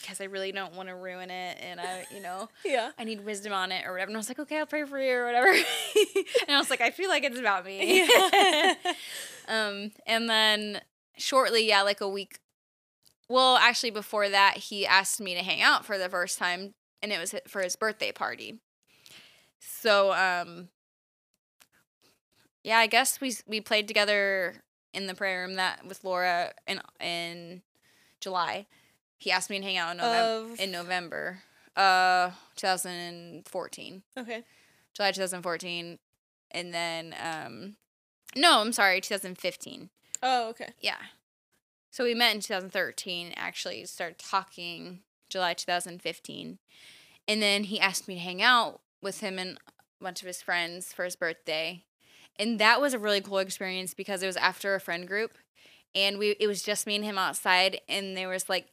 [0.00, 2.90] because i really don't want to ruin it and i you know yeah.
[2.98, 4.08] I need wisdom on it or whatever.
[4.08, 5.48] And I was like, okay, I'll pray for you or whatever.
[5.52, 8.02] and I was like, I feel like it's about me.
[9.48, 10.80] um, and then
[11.16, 12.38] shortly, yeah, like a week.
[13.28, 17.10] Well, actually, before that, he asked me to hang out for the first time, and
[17.10, 18.60] it was for his birthday party.
[19.60, 20.68] So, um,
[22.62, 26.80] yeah, I guess we we played together in the prayer room that with Laura in
[27.00, 27.62] in
[28.20, 28.66] July.
[29.24, 30.52] He asked me to hang out in November.
[30.52, 31.38] Of- in November,
[31.76, 34.02] uh, 2014.
[34.18, 34.42] Okay.
[34.92, 35.98] July 2014,
[36.50, 37.76] and then um,
[38.36, 39.88] no, I'm sorry, 2015.
[40.22, 40.68] Oh, okay.
[40.78, 40.98] Yeah.
[41.90, 43.32] So we met in 2013.
[43.34, 46.58] Actually, started talking July 2015,
[47.26, 49.56] and then he asked me to hang out with him and
[50.00, 51.82] a bunch of his friends for his birthday,
[52.38, 55.38] and that was a really cool experience because it was after a friend group,
[55.94, 58.68] and we it was just me and him outside, and there was like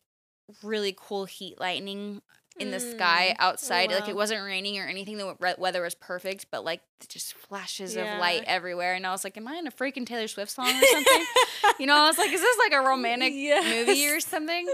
[0.64, 2.22] really cool heat lightning
[2.60, 3.36] in the sky Mm.
[3.40, 3.92] Oh, outside.
[3.92, 5.18] Like it wasn't raining or anything.
[5.18, 8.16] The we- weather was perfect, but like just flashes Yeah.
[8.16, 8.94] of light everywhere.
[8.94, 11.26] And I was like, "Am I in a freaking Taylor Swift song or something?"
[11.80, 14.68] you know, I was like, "Is this like a romantic movie or something?"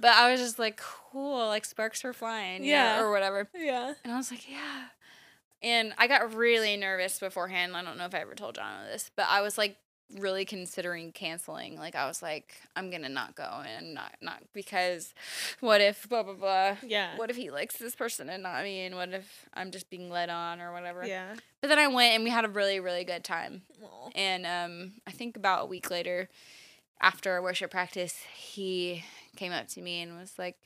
[0.00, 3.00] But I was just like, "Cool, like sparks were flying, yeah, Yeah.
[3.02, 3.94] or whatever." Yeah.
[4.04, 4.86] And I was like, "Yeah."
[5.62, 7.76] And I got really nervous beforehand.
[7.76, 9.76] I don't know if I ever told John this, but I was like
[10.18, 11.76] really considering canceling.
[11.76, 15.14] Like I was like, I'm gonna not go and not not because
[15.60, 16.76] what if blah blah blah.
[16.82, 17.16] Yeah.
[17.16, 18.84] What if he likes this person and not me?
[18.84, 21.06] And what if I'm just being led on or whatever?
[21.06, 21.34] Yeah.
[21.60, 23.62] But then I went and we had a really, really good time.
[23.82, 24.10] Aw.
[24.14, 26.28] And um, I think about a week later,
[27.00, 29.04] after our worship practice, he
[29.36, 30.56] came up to me and was like,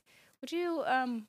[0.40, 1.26] Would you, um,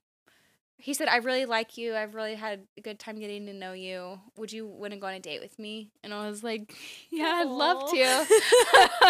[0.78, 1.96] he said, I really like you.
[1.96, 4.20] I've really had a good time getting to know you.
[4.38, 5.90] Would you want to go on a date with me?
[6.04, 6.76] And I was like,
[7.10, 8.26] Yeah, I'd love to.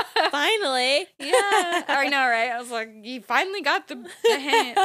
[0.31, 1.07] Finally.
[1.19, 2.51] yeah, I know, right?
[2.51, 4.79] I was like, You finally got the, the hint.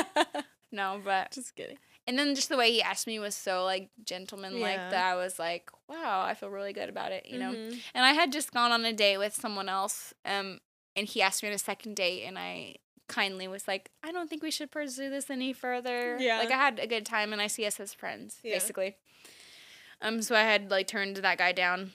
[0.72, 1.78] No, but Just kidding.
[2.06, 4.90] and then just the way he asked me was so like gentlemanlike Yeah.
[4.90, 7.52] that I was like, wow, I feel really good about it, you know.
[7.52, 7.78] Mhm.
[7.94, 10.60] And I had just gone on a date with someone else, um,
[10.96, 12.76] and he asked me on a second date, and I
[13.10, 16.16] kindly was like, I don't think we should pursue this any further.
[16.18, 16.38] Yeah.
[16.38, 18.54] like I had a good time, and I see us as friends, Yeah.
[18.54, 18.96] basically.
[20.00, 21.92] Um, so I had like turned that guy down,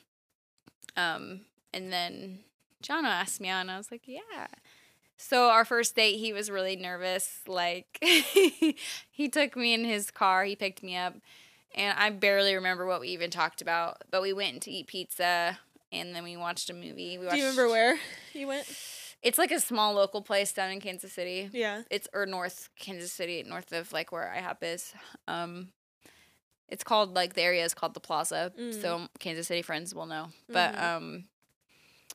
[0.95, 1.41] um,
[1.73, 2.39] and then
[2.83, 4.47] Jono asked me out, and I was like, yeah.
[5.17, 7.39] So our first date, he was really nervous.
[7.47, 11.15] Like he took me in his car, he picked me up,
[11.73, 14.03] and I barely remember what we even talked about.
[14.11, 15.57] But we went to eat pizza,
[15.91, 17.17] and then we watched a movie.
[17.17, 17.97] We watched, Do you remember where
[18.33, 18.67] you went?
[19.25, 21.49] It's like a small local place down in Kansas City.
[21.51, 21.81] Yeah.
[21.89, 24.93] It's or North Kansas City, north of like where IHOP is.
[25.27, 25.69] Um,
[26.69, 28.81] it's called like the area is called the Plaza, Mm.
[28.81, 30.27] so Kansas City friends will know.
[30.47, 30.81] But Mhm.
[30.83, 31.27] um,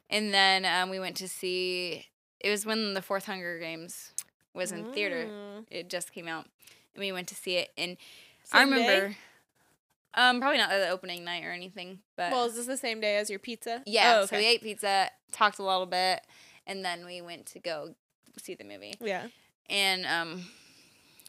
[0.08, 2.06] and then um, we went to see.
[2.38, 4.12] It was when the fourth Hunger Games
[4.54, 5.26] was in theater.
[5.26, 5.66] Mm.
[5.70, 6.46] It just came out,
[6.94, 7.70] and we went to see it.
[7.76, 7.96] And
[8.52, 8.74] I Same day?
[8.86, 9.16] remember,
[10.14, 13.16] um, probably not the opening night or anything, but Well, is this the same day
[13.16, 13.82] as your pizza?
[13.86, 14.20] yeah.
[14.20, 16.24] Oh, So we ate pizza, talked a little bit,
[16.66, 17.94] and then we went to go
[18.42, 18.94] see the movie.
[19.00, 19.26] yeah.
[19.68, 20.46] And um,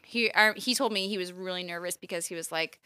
[0.04, 2.80] he I, he told me he was really nervous because he was like,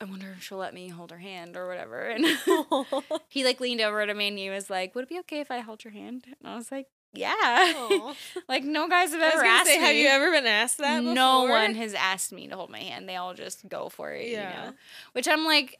[0.00, 2.08] I wonder if she'll let me hold her hand or whatever.
[2.10, 2.26] And
[3.28, 5.50] he like leaned over to me and he was like, Would it be okay if
[5.50, 6.24] I held your hand?
[6.26, 8.12] And I was like, Yeah.
[8.48, 9.84] Like no guys have ever asked say, me.
[9.84, 11.02] have you ever been asked that?
[11.04, 13.08] no one has asked me to hold my hand.
[13.08, 14.26] They all just go for it.
[14.26, 14.64] You Yeah.
[14.66, 14.72] know?
[15.12, 15.78] Which I'm like,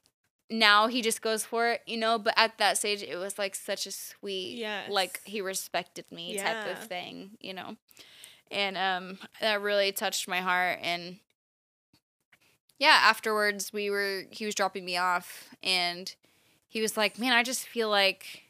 [0.52, 2.18] now he just goes for it, you know.
[2.18, 4.90] But at that stage, it was like such a sweet, Yes.
[4.90, 7.76] like he respected me type of thing, you know.
[8.50, 10.78] And um, that really touched my heart.
[10.82, 11.18] And
[12.78, 16.14] yeah, afterwards, we were he was dropping me off, and
[16.68, 18.42] he was like, "Man, I just feel like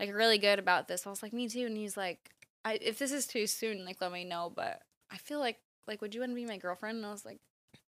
[0.00, 2.30] like really good about this." I was like, "Me too." And he's like,
[2.64, 6.00] I, "If this is too soon, like let me know." But I feel like like
[6.02, 6.98] would you want to be my girlfriend?
[6.98, 7.38] And I was like,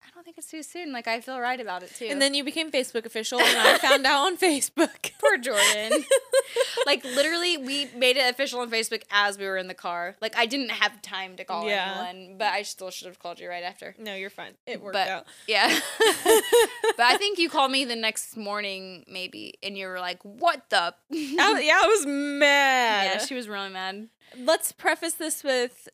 [0.02, 0.92] I don't think it's too soon.
[0.92, 2.06] Like I feel right about it too.
[2.10, 5.12] And then you became Facebook official, and I found out on Facebook.
[5.20, 6.04] poor Jordan.
[6.86, 10.16] like literally, we made it official on Facebook as we were in the car.
[10.22, 12.06] Like I didn't have time to call Yeah.
[12.10, 13.94] anyone, but I still should have called you right after.
[14.00, 14.54] no, you're fine.
[14.66, 15.26] It worked But- out.
[15.48, 15.68] Yeah.
[16.00, 20.70] but I think you called me the next morning, maybe, and you were like, "What
[20.70, 23.04] the?" I, yeah, I was mad.
[23.14, 24.08] yeah, she was really mad.
[24.38, 25.90] Let's preface this with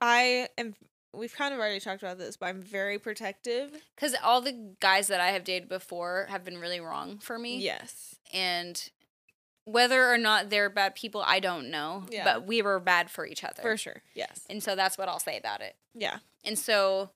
[0.00, 0.74] I am
[1.14, 3.70] we've kind of already talked about this, but I'm very protective.
[3.94, 7.58] Because all the guys that I have dated before have been really wrong for me.
[7.58, 8.14] Yes.
[8.32, 8.90] And
[9.64, 12.04] whether or not they're bad people, I don't know.
[12.10, 12.24] Yeah.
[12.24, 13.62] But we were bad for each other.
[13.62, 14.02] For sure.
[14.14, 14.42] Yes.
[14.48, 15.76] And so that's what I'll say about it.
[15.94, 16.18] Yeah.
[16.44, 17.10] And so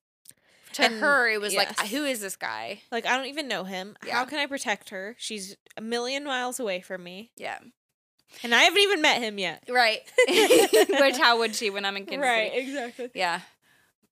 [0.75, 2.83] to And- her, it was like, who is this guy?
[2.91, 3.97] Like I don't even know him.
[4.07, 4.15] Yeah.
[4.17, 5.15] How can I protect her?
[5.19, 7.31] She's a million miles away from me.
[7.37, 7.59] Yeah.
[8.43, 9.65] And I haven't even met him yet.
[9.69, 10.01] Right.
[10.29, 12.57] Which, how would she when I'm in Kansas City?
[12.57, 13.11] exactly.
[13.15, 13.41] Yeah.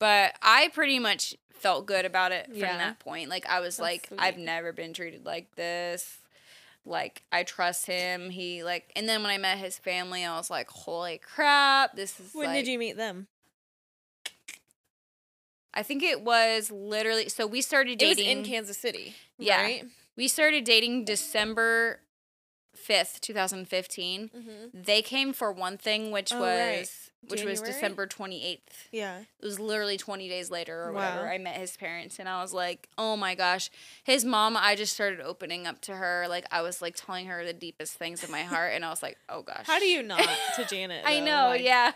[0.00, 2.76] But I pretty much felt good about it from Yeah.
[2.78, 3.28] that point.
[3.30, 4.18] Like I was That's like, sweet.
[4.20, 6.18] I've never been treated like this.
[6.86, 8.30] Like I trust him.
[8.30, 12.18] He like and then when I met his family, I was like, holy crap, this
[12.18, 13.26] is When like, did you meet them?
[15.72, 19.14] I think it was literally so we started It was dating in Kansas City.
[19.38, 19.60] Yeah.
[19.62, 19.84] Right?
[20.16, 22.00] we started dating December
[22.74, 24.30] fifth, two thousand fifteen.
[24.36, 24.82] Mm-hmm.
[24.82, 28.88] They came for one thing, which Oh, was which was December twenty eighth.
[28.92, 29.18] Yeah.
[29.20, 31.24] It was literally 20 days later or whatever.
[31.24, 31.30] Wow.
[31.30, 33.70] I met his parents and I was like, oh my gosh.
[34.04, 36.26] His mom, I just started opening up to her.
[36.28, 38.72] Like, I was like telling her the deepest things of my heart.
[38.74, 39.66] And I was like, oh gosh.
[39.66, 40.20] How do you not
[40.56, 41.04] to Janet?
[41.04, 41.24] I though?
[41.26, 41.92] know, Like, yeah.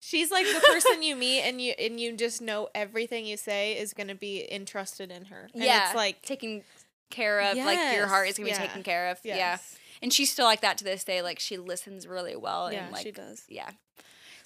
[0.00, 3.72] She's like the person you meet and you and you just know everything you say
[3.76, 5.48] is gonna be entrusted in her.
[5.52, 5.86] And yeah.
[5.86, 6.62] It's like taken
[7.10, 7.56] care of.
[7.56, 9.18] Like, your heart is going to Yes, be taken care of.
[9.24, 9.58] Yeah.
[10.02, 11.22] And she's still like that to this day.
[11.22, 12.72] Like, she listens really well.
[12.72, 13.44] Yeah, and like, she does.
[13.48, 13.70] yeah.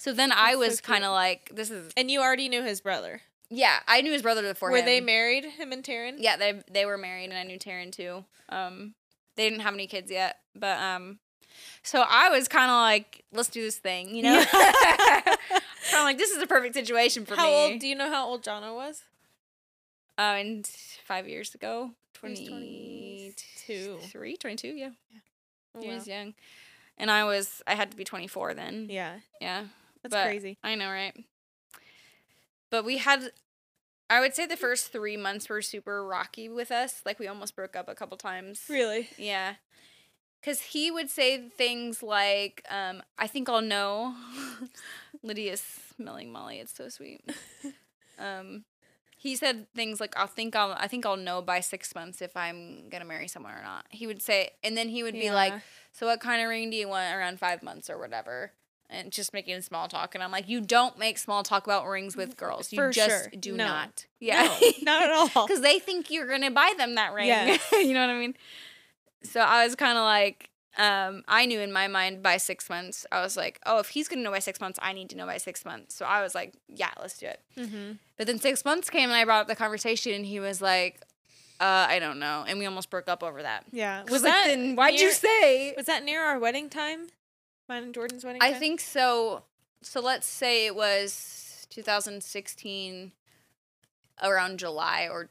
[0.01, 0.83] So then I That's so was cute.
[0.83, 3.21] kind of like, this is, And you already knew his brother.
[3.51, 4.85] yeah, I knew his brother before Were him.
[4.85, 6.15] they married, him and Taryn?
[6.17, 8.25] Yeah, they they were married, and I knew Taryn too.
[8.49, 8.95] Um,
[9.35, 11.19] they didn't have any kids yet, but um,
[11.83, 14.41] so I was kind of like, let's do this thing, you know.
[14.41, 14.57] so
[15.93, 17.71] I'm like, this is a perfect situation for how me.
[17.73, 17.79] old?
[17.79, 19.03] Do you know how old Jono was?
[20.17, 20.65] Uh, and
[21.05, 21.91] five years ago,
[22.23, 23.33] He was 22,
[23.67, 23.97] 22.
[24.07, 24.89] 3, 22, yeah,
[25.75, 25.93] Oh, he wow.
[25.93, 26.33] was young,
[26.97, 28.87] and I was, I had to be 24 then.
[28.89, 29.65] Yeah, yeah,
[30.03, 30.57] that's But- crazy.
[30.63, 31.15] I know, right?
[32.69, 33.31] But we had,
[34.09, 37.01] I would say, the first three months were super rocky with us.
[37.05, 38.63] Like we almost broke up a couple times.
[38.69, 39.09] Really?
[39.17, 39.55] Yeah.
[40.43, 44.15] Cause he would say things like, um, I think I'll know.
[45.23, 45.61] Lydia's
[45.95, 46.59] smelling Molly.
[46.59, 47.21] It's so sweet.
[48.19, 48.65] Um,
[49.17, 52.37] he said things like, "I'll think I'll, I think I'll know by six months if
[52.37, 55.53] I'm gonna marry someone or not." He would say, and then he would be like,
[55.91, 58.51] "So what kind of ring do you want around five months or whatever?"
[58.93, 62.17] And just making small talk, and I'm like, "You don't make small talk about rings
[62.17, 62.73] with girls.
[62.73, 63.31] You For just sure.
[63.39, 63.65] do No.
[63.65, 64.05] not.
[64.19, 65.47] Yeah, No, not at all.
[65.47, 67.27] because they think you're gonna buy them that ring.
[67.27, 67.65] Yes.
[67.71, 68.35] you know what I mean?
[69.23, 73.05] So I was kind of like, um, I knew in my mind by six months,
[73.13, 75.25] I was like, oh, if he's gonna know by six months, I need to know
[75.25, 75.95] by six months.
[75.95, 77.39] So I was like, yeah, let's do it.
[77.57, 77.91] Mm-hmm.
[78.17, 80.99] But then six months came and I brought up the conversation, and he was like,
[81.61, 83.63] uh, I don't know, and we almost broke up over that.
[83.71, 84.03] Yeah.
[84.09, 85.73] Was like, then why'd you say?
[85.77, 87.07] Was that near our wedding time?
[87.71, 88.41] Mine and Jordan's wedding.
[88.41, 88.59] I time?
[88.59, 89.43] think so.
[89.81, 93.13] So let's say it was 2016,
[94.21, 95.29] around July or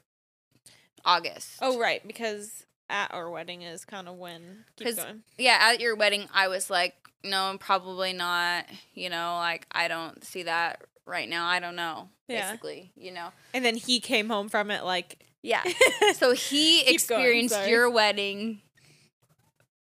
[1.05, 1.57] August.
[1.61, 4.65] Oh right, because at our wedding is kind of when.
[4.75, 5.21] Keep 'Cause- going.
[5.37, 8.65] yeah, at your wedding, I was like, no, probably not.
[8.95, 11.45] You know, like I don't see that right now.
[11.45, 12.09] I don't know.
[12.27, 12.49] Yeah.
[12.49, 13.29] Basically, you know.
[13.53, 15.23] And then he came home from it like.
[15.43, 15.63] Yeah.
[16.15, 18.61] So he Keep going, experienced your wedding,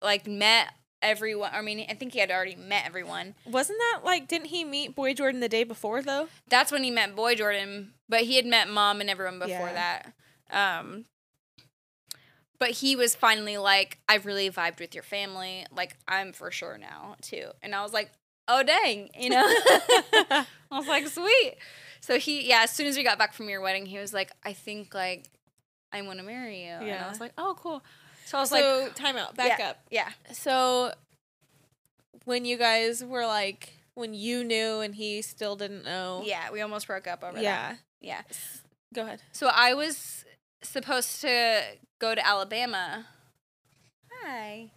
[0.03, 0.69] like met
[1.03, 1.51] everyone.
[1.53, 3.35] I mean, I think he had already met everyone.
[3.47, 4.29] Wasn't that like?
[4.29, 6.29] Didn't he meet Boy Jordan the day before though?
[6.49, 10.03] That's when he met Boy Jordan, but he had met mom and everyone before Yeah.
[10.51, 10.83] that.
[10.83, 11.05] Um,
[12.59, 15.65] but he was finally like, I really vibed with your family.
[15.75, 17.51] Like, I'm for sure now too.
[17.63, 18.11] And I was like,
[18.49, 19.45] oh dang, you know.
[19.47, 21.57] I was like, sweet.
[22.01, 24.31] So he, yeah, as soon as we got back from your wedding, he was like,
[24.45, 25.27] I think like
[25.93, 26.71] I want to marry you.
[26.73, 27.83] And I was like, oh cool.
[28.31, 29.35] So I was so like, time out.
[29.35, 29.79] Back yeah, up.
[29.91, 30.09] Yeah.
[30.33, 30.93] So
[32.27, 36.23] when you guys were like when you knew and he still didn't know.
[36.25, 37.43] Yeah, we almost broke up over that.
[37.43, 37.75] Yeah.
[38.01, 38.23] Yeah.
[38.95, 39.21] Go ahead.
[39.33, 40.25] So I was
[40.63, 41.63] supposed to
[41.99, 43.07] go to Alabama.
[44.23, 44.71] Hi.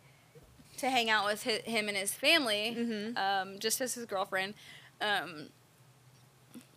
[0.79, 3.17] To hang out with hi- him and his family, Mm-hmm.
[3.17, 4.55] um, just as his girlfriend,
[4.99, 5.49] um,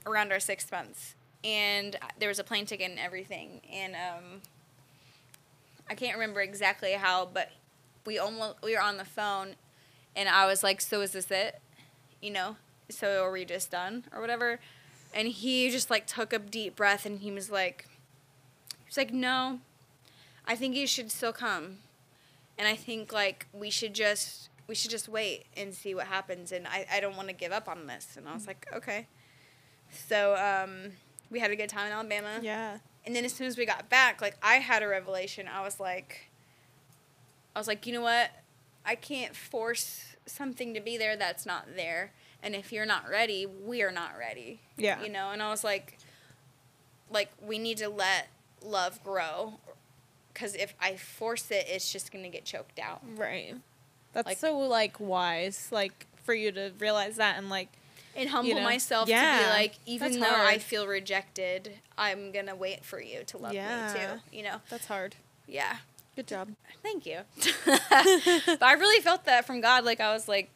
[0.06, 1.14] around our six months.
[1.42, 3.62] And there was a plane ticket and everything.
[3.72, 4.42] And um,
[5.88, 7.50] I can't remember exactly how, but
[8.04, 9.56] we almost we were on the phone,
[10.14, 11.60] and I was like, "So is this it?
[12.20, 12.56] You know?
[12.88, 14.60] So are we just done or whatever?"
[15.14, 17.86] and he just like took a deep breath and he was like
[18.84, 19.60] he's like no
[20.46, 21.78] i think you should still come
[22.58, 26.52] and i think like we should just we should just wait and see what happens
[26.52, 29.06] and i, I don't want to give up on this and i was like okay
[29.90, 30.92] so um,
[31.30, 32.78] we had a good time in alabama Yeah.
[33.06, 35.48] And then as soon as we got back like i had a revelation.
[35.48, 36.30] I was like
[37.54, 38.30] i was like you know what?
[38.84, 42.12] I can't force something to be there that's not there.
[42.42, 44.60] And if you're not ready we're not ready.
[44.76, 45.02] Yeah.
[45.02, 45.30] you know?
[45.30, 45.98] And i was like
[47.10, 48.28] like we need to let
[48.64, 49.54] love grow.
[50.32, 53.02] Because if i force it it's just gonna get choked out.
[53.16, 53.54] Right.
[54.12, 57.68] That's Like- so like wise, like for you to realize that and like
[58.16, 58.62] and humble know?
[58.62, 63.22] myself to be like even that's though i feel rejected i'm gonna wait for you
[63.24, 63.60] to love me
[63.94, 65.14] too you know that's hard.
[65.46, 65.76] yeah
[66.16, 66.48] Good job.
[66.82, 67.18] Thank you.
[67.66, 69.84] but I really felt that from God.
[69.84, 70.50] Like I was like,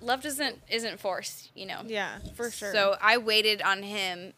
[0.00, 1.82] love doesn't isn't forced, you know.
[1.86, 2.72] Yeah, for sure.
[2.72, 4.32] So I waited on Him,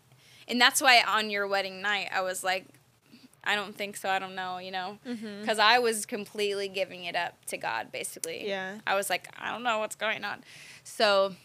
[0.48, 2.66] and that's why on your wedding night I was like,
[3.44, 4.08] I don't think so.
[4.08, 5.40] I don't know, you know, mm-hmm.
[5.40, 7.92] because I was completely giving it up to God.
[7.92, 8.78] Basically, Yeah.
[8.84, 10.42] I was like, I don't know what's going on.
[10.82, 11.36] So,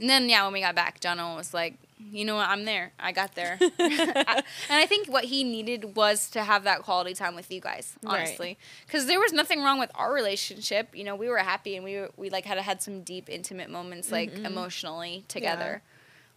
[0.00, 1.74] and then yeah, when we got back, Jono was like,
[2.12, 2.92] you know what, I'm there.
[2.98, 3.58] I got there.
[3.78, 7.94] And I think what he needed was to have that quality time with you guys,
[8.06, 8.56] honestly,
[8.86, 10.94] because there was nothing wrong with our relationship.
[10.94, 13.68] You know, we were happy and we were, we like had had some deep, intimate
[13.70, 14.44] moments, like Mhm.
[14.46, 15.82] emotionally together.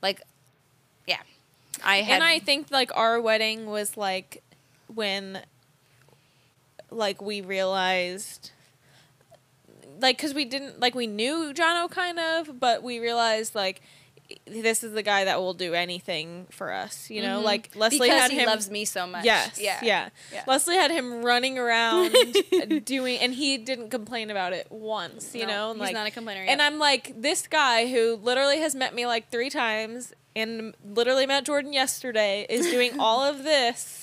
[0.02, 0.22] Like,
[1.06, 1.22] yeah,
[1.84, 2.16] I had.
[2.16, 4.42] and I think like our wedding was like
[4.88, 5.42] when
[6.90, 8.52] like we realized
[10.02, 13.82] like cuz we didn't like we knew Jono kind of but we realized like
[14.48, 17.44] this is the guy that will do anything for us you know Mhm.
[17.44, 19.26] like Leslie because had he him loves me so much.
[19.26, 19.60] Yes.
[19.60, 19.80] Yeah.
[19.84, 20.10] Yeah.
[20.34, 20.44] Yeah.
[20.48, 22.14] Leslie had him running around
[22.86, 25.72] doing and he didn't complain about it once, you No, know?
[25.72, 26.46] and, he's like not a complainer.
[26.48, 31.26] and I'm like, this guy who literally has met me like three times and literally
[31.26, 34.01] met Jordan yesterday is doing all of this,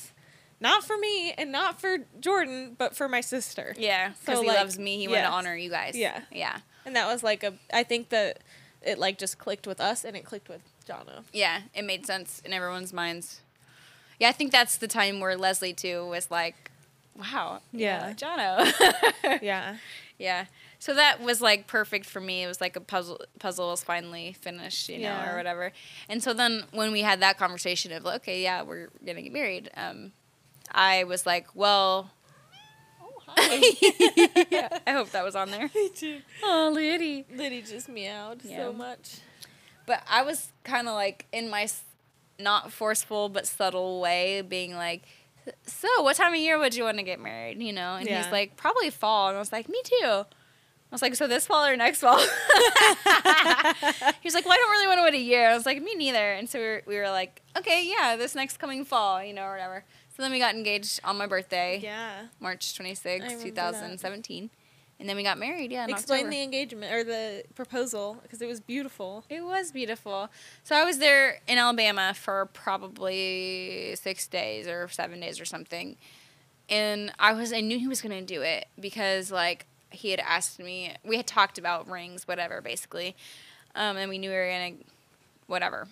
[0.60, 3.74] not for me and not for Jordan, but for my sister.
[3.78, 4.98] yeah, because So, he like, loves me.
[4.98, 5.28] He wanted yes.
[5.28, 5.96] to honor you guys.
[5.96, 6.20] Yeah.
[6.32, 6.58] Yeah.
[6.84, 8.38] And that was like a, I think that
[8.82, 11.22] it like just clicked with us and it clicked with Jono.
[11.32, 13.40] Yeah, it made sense in everyone's minds.
[14.18, 16.70] Yeah, I think that's the time where Leslie too was like,
[17.16, 18.14] "Wow, Yeah.
[18.14, 18.72] Jono."
[19.42, 19.76] Yeah.
[20.18, 20.46] yeah.
[20.80, 22.42] So that was like perfect for me.
[22.44, 23.20] It was like a puzzle.
[23.38, 25.32] Puzzle was finally finished, you know, Yeah.
[25.32, 25.72] or whatever.
[26.08, 29.32] And so then when we had that conversation of like, okay, yeah, we're gonna get
[29.32, 29.70] married.
[29.76, 30.12] Um,
[30.72, 32.10] I was like, well.
[33.40, 33.72] Oh,
[34.50, 35.70] yeah, I hope that was on there.
[35.74, 36.20] Me too.
[36.42, 37.24] Oh, Liddy.
[37.34, 38.56] Liddy just meowed Yeah.
[38.66, 39.18] so much.
[39.86, 41.68] But I was kind of like in my
[42.38, 45.02] not forceful but subtle way, being like,
[45.66, 48.22] "So, what time of year would you want to get married?" You know, and Yeah.
[48.22, 50.24] he's like, "Probably fall," and I was like, "Me too." I
[50.90, 52.18] was like, "So this fall or next fall?"
[54.22, 55.94] He's like, "Well, I don't really want to wait a year." I was like, "Me
[55.94, 59.32] neither." And so we were, we were like, "Okay, yeah, this next coming fall, you
[59.34, 59.84] know, or whatever."
[60.18, 62.26] So then we got engaged on my birthday, Yeah.
[62.40, 63.66] March twenty I sixth, remember two that.
[63.70, 64.50] 2017.
[64.98, 65.84] And then we got married, yeah.
[65.84, 66.30] In Explain October.
[66.32, 69.24] the engagement or the proposal because it was beautiful.
[69.30, 70.28] It was beautiful.
[70.64, 75.94] So I was there in Alabama for probably six days or seven days or something,
[76.68, 80.58] and I was I knew he was gonna do it because like he had asked
[80.58, 80.94] me.
[81.04, 83.14] We had talked about rings, whatever, basically,
[83.76, 84.72] um, and we knew we were gonna
[85.46, 85.86] whatever.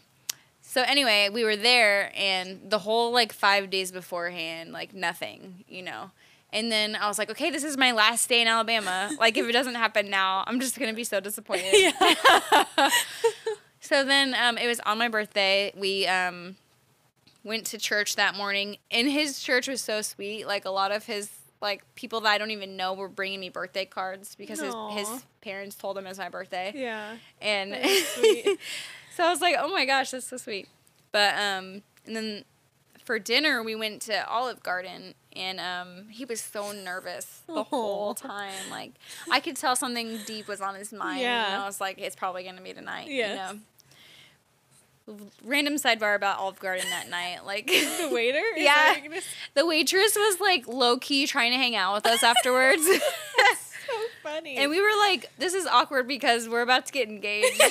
[0.68, 5.81] So anyway, we were there, and the whole like five days beforehand, like nothing, you
[5.81, 6.11] know.
[6.52, 9.11] And then I was like, okay, this is my last day in Alabama.
[9.18, 11.72] Like, if it doesn't happen now, I'm just gonna be so disappointed.
[11.72, 12.90] Yeah.
[13.81, 15.72] so then um, it was on my birthday.
[15.76, 16.57] We um,
[17.44, 20.48] went to church that morning, and his church was so sweet.
[20.48, 21.31] Like a lot of his
[21.66, 25.09] like people that I don't even know were bringing me birthday cards because his, his
[25.40, 27.16] parents told him it was my birthday Yeah.
[27.40, 27.74] and
[29.16, 30.68] so I was like, "Oh my gosh, that's so sweet."
[31.12, 32.44] But um, and then
[33.05, 38.14] for dinner we went to Olive Garden, and um, he was so nervous the whole
[38.14, 38.52] time.
[38.70, 38.92] Like
[39.31, 41.20] I could tell something deep was on his mind.
[41.20, 41.46] Yeah.
[41.55, 43.30] and I was like, "It's probably gonna be tonight." Yes.
[43.30, 43.61] You know.
[45.44, 48.42] Random sidebar about Olive Garden that night, like the waiter?
[48.57, 48.74] Yeah.
[48.74, 49.22] that what you're gonna
[49.54, 52.82] the waitress was like low key trying to hang out with us afterwards.
[53.86, 53.92] so
[54.22, 54.57] funny.
[54.57, 57.62] And we were like, this is awkward because we're about to get engaged.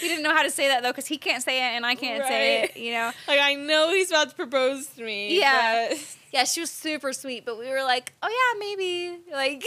[0.00, 1.94] we didn't know how to say that though, because he can't say it and I
[1.96, 3.10] can't say it, you know?
[3.28, 5.38] like I know he's about to propose to me.
[5.38, 5.88] Yeah.
[5.90, 9.18] but- Yeah, she was super sweet, but we were like, oh yeah, maybe.
[9.30, 9.62] Like,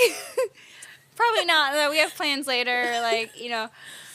[1.15, 1.73] probably not.
[1.73, 1.91] though.
[1.91, 3.69] We have plans later, like, you know.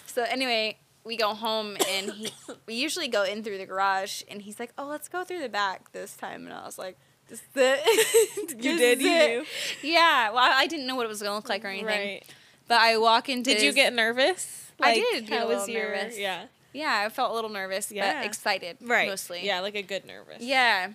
[0.06, 2.32] So anyway, we go home and he,
[2.66, 5.48] we usually go in through the garage and he's like, oh, let's go through the
[5.48, 6.46] back this time.
[6.46, 6.96] And I was like,
[7.28, 8.52] this is it.
[8.62, 9.44] You did, you
[9.82, 11.86] Yeah, well, I I didn't know what it was going to look like or anything.
[11.86, 12.24] Right.
[12.68, 14.70] But I walk into Did you get nervous?
[14.80, 16.18] I did How was your nervous.
[16.18, 16.46] yeah?
[16.72, 18.20] Yeah, I felt a little nervous, Yeah.
[18.20, 18.78] but excited.
[18.80, 19.08] Right.
[19.08, 19.44] Mostly.
[19.44, 20.42] Yeah, like a good nervous.
[20.42, 20.92] Yeah.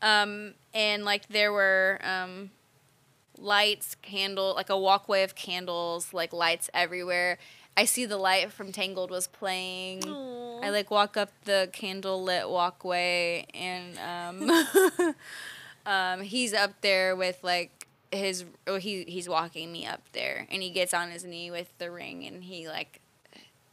[0.00, 2.50] Um, and like there were um,
[3.38, 7.38] lights, candle, like a walkway of candles, like lights everywhere.
[7.76, 10.04] I see the light from Tangled was playing.
[10.06, 14.66] I like walk up the candle lit walkway, and um,
[15.86, 18.44] um, he's up there with like his.
[18.66, 21.90] Oh, he he's walking me up there, and he gets on his knee with the
[21.90, 23.00] ring, and he like.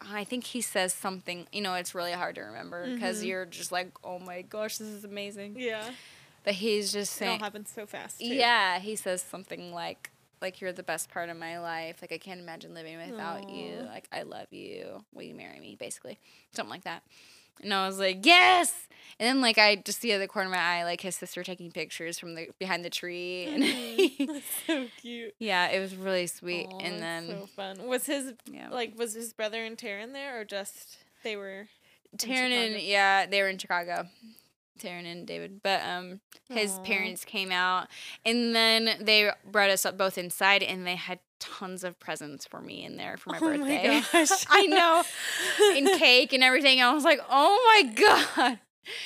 [0.01, 1.45] I think he says something.
[1.51, 4.87] You know, it's really hard to remember because you're just like, oh my gosh, this
[4.87, 5.55] is amazing.
[5.57, 5.83] Yeah.
[6.45, 7.31] But he's just saying.
[7.31, 8.19] It all happens so fast.
[8.19, 8.27] Too.
[8.27, 10.09] yeah, he says something like,
[10.41, 11.97] like you're the best part of my life.
[12.01, 13.79] Like I can't imagine living without you.
[13.87, 15.03] Like I love you.
[15.13, 15.75] Will you marry me?
[15.79, 16.17] Basically,
[16.51, 17.03] something like that.
[17.61, 18.87] And I was like, yes.
[19.19, 21.43] And then like I just see at the corner of my eye, like his sister
[21.43, 25.33] taking pictures from the behind the tree, and That's so cute.
[25.39, 26.67] yeah, it was really sweet.
[26.71, 27.85] Aw, and then so fun.
[27.87, 31.67] Was his yeah, like was his brother and Taryn there or just they were
[32.17, 34.07] Taryn and yeah, they were in Chicago.
[34.79, 36.83] Taryn and David, but um, his Aw.
[36.83, 37.87] parents came out,
[38.25, 42.59] and then they brought us up both inside, and they had tons of presents for
[42.61, 44.01] me in there for my Oh my birthday.
[44.11, 44.45] gosh.
[44.49, 45.03] I know,
[45.75, 46.81] and cake and everything.
[46.81, 48.59] I was like, oh my god,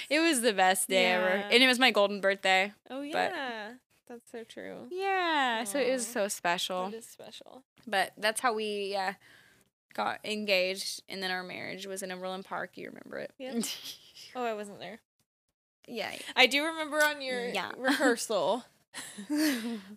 [0.09, 2.71] it was the best day ever, and it was my golden birthday.
[2.89, 3.73] Oh yeah.
[4.09, 4.87] That's so true.
[4.91, 6.89] Yeah, so it was so special.
[6.89, 7.63] That is special.
[7.87, 9.13] But that's how we yeah
[9.95, 12.71] got engaged, and then our marriage was in Overland Park.
[12.75, 13.31] You remember it?
[13.37, 13.59] Yeah.
[14.35, 14.99] Oh, I wasn't there.
[15.87, 16.11] Yeah.
[16.35, 17.71] I do remember on your Yeah.
[17.77, 18.65] rehearsal,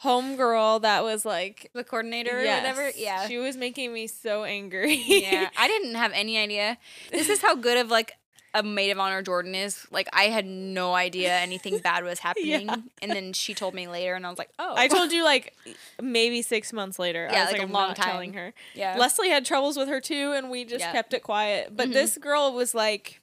[0.02, 2.98] homegirl that was like the coordinator yes, or whatever.
[2.98, 3.26] Yeah.
[3.28, 4.94] She was making me so angry.
[5.06, 5.50] yeah.
[5.58, 6.78] I didn't have any idea.
[7.10, 8.16] This is how good of like
[8.54, 9.86] a maid of honor Jordan is.
[9.90, 12.68] Like I had no idea anything bad was happening.
[13.02, 15.54] And then she told me later and I was like, Oh I told you like
[16.00, 17.28] maybe six months later.
[17.30, 18.10] Yeah, I was like like, a I'm long not time.
[18.10, 18.54] telling her.
[18.74, 18.96] Yeah.
[18.98, 20.92] Leslie had troubles with her too, and we just Yeah.
[20.92, 21.76] kept it quiet.
[21.76, 21.92] But Mhm.
[21.92, 23.20] this girl was like,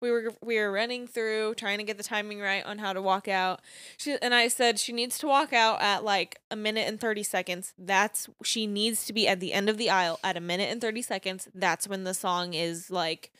[0.00, 3.02] we were we were running through trying to get the timing right on how to
[3.02, 3.60] walk out.
[3.96, 7.22] She and I said she needs to walk out at like a minute and thirty
[7.22, 7.74] seconds.
[7.78, 10.80] That's she needs to be at the end of the aisle at a minute and
[10.80, 11.48] thirty seconds.
[11.54, 13.30] That's when the song is like.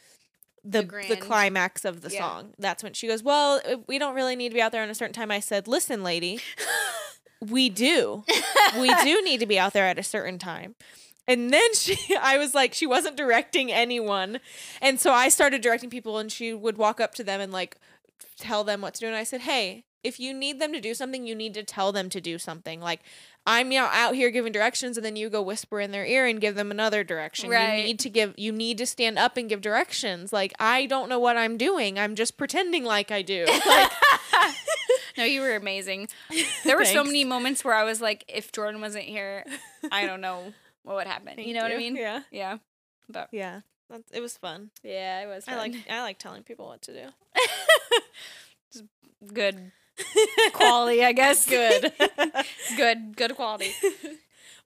[0.64, 2.18] The, The the, climax of the Yeah.
[2.18, 2.52] song.
[2.58, 4.90] That's when she goes, Well, uh, we don't really need to be out there on
[4.90, 5.30] a certain time.
[5.30, 6.40] I said, Listen, lady,
[7.40, 8.24] we do
[8.78, 10.74] we do need to be out there at a certain time.
[11.28, 14.40] And then she, I was like, she wasn't directing anyone.
[14.80, 17.76] And so I started directing people, and she would walk up to them and like
[18.38, 19.06] tell them what to do.
[19.06, 21.92] And I said, hey, if you need them to do something, you need to tell
[21.92, 22.80] them to do something.
[22.80, 23.00] Like,
[23.46, 26.40] I'm now out here giving directions, and then you go whisper in their ear and
[26.40, 27.50] give them another direction.
[27.50, 27.78] Right.
[27.78, 30.32] You need to give, you need to stand up and give directions.
[30.32, 31.98] Like, I don't know what I'm doing.
[31.98, 33.46] I'm just pretending like I do.
[34.30, 34.54] Like,
[35.16, 36.08] no, you were amazing.
[36.64, 39.44] There were so many moments where I was like, if Jordan wasn't here,
[39.90, 40.52] I don't know
[40.88, 41.34] what would happen.
[41.36, 41.94] Thank you know what I mean?
[41.96, 42.22] Yeah.
[42.30, 42.58] Yeah.
[43.10, 43.60] But Yeah.
[43.90, 44.70] That's, it was fun.
[44.82, 47.08] yeah, it was I like I like telling people what to do.
[48.72, 48.84] Just
[49.32, 49.72] good
[50.52, 51.46] quality, I guess.
[51.46, 51.92] Good.
[52.76, 53.72] good, good quality.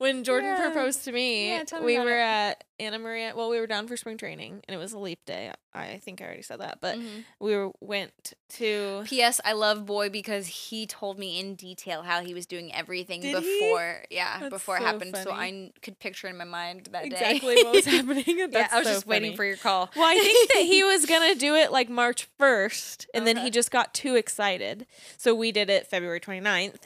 [0.02, 0.70] When Jordan Yeah.
[0.70, 2.22] proposed to me, Yeah, we were it.
[2.22, 3.32] at Anna Maria.
[3.36, 5.52] Well, we were down for spring training, and it was a leap day.
[5.74, 7.24] I think I already said that, but Mhm.
[7.40, 9.04] we were went to.
[9.06, 9.40] P.S.
[9.44, 13.28] I love Boy because he told me in detail how he was doing everything Did
[13.28, 13.40] he?
[13.60, 15.16] before, yeah, That's before it so happened.
[15.16, 17.06] So I could picture in my mind that day.
[17.06, 18.24] Exactly day what was happening.
[18.50, 19.90] yeah, I was so just waiting for your call.
[19.96, 23.48] Well, I think that he was gonna do it like March first, and then he
[23.48, 24.86] just got too excited,
[25.16, 26.76] so we did it February 29th.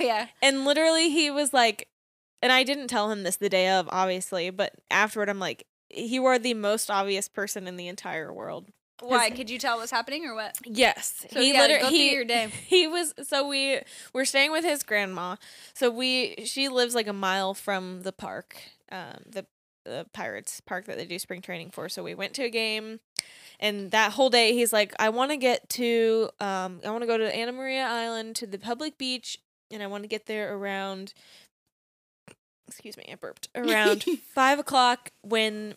[0.00, 1.86] yeah, And literally, he was like,
[2.42, 6.24] and I didn't tell him this the day of, obviously, but afterward, I'm like, you
[6.26, 8.68] are the most obvious person in the entire world.
[9.00, 9.30] why?
[9.30, 10.56] Could you tell what's happening or what?
[10.64, 12.48] Yes, So yeah, liter- go through your day.
[12.66, 13.80] He was so we
[14.12, 15.36] we're staying with his grandma.
[15.74, 18.56] So we she lives like a mile from the park,
[18.90, 19.46] um, the
[19.84, 21.88] the Pirates park that they do spring training for.
[21.88, 23.00] So we went to a game,
[23.58, 27.06] and that whole day he's like, I want to get to um, I want to
[27.08, 29.38] go to Anna Maria Island to the public beach,
[29.72, 31.12] and I want to get there around.
[32.72, 33.48] Excuse me, I burped.
[33.54, 34.04] Around
[34.34, 35.74] five o'clock when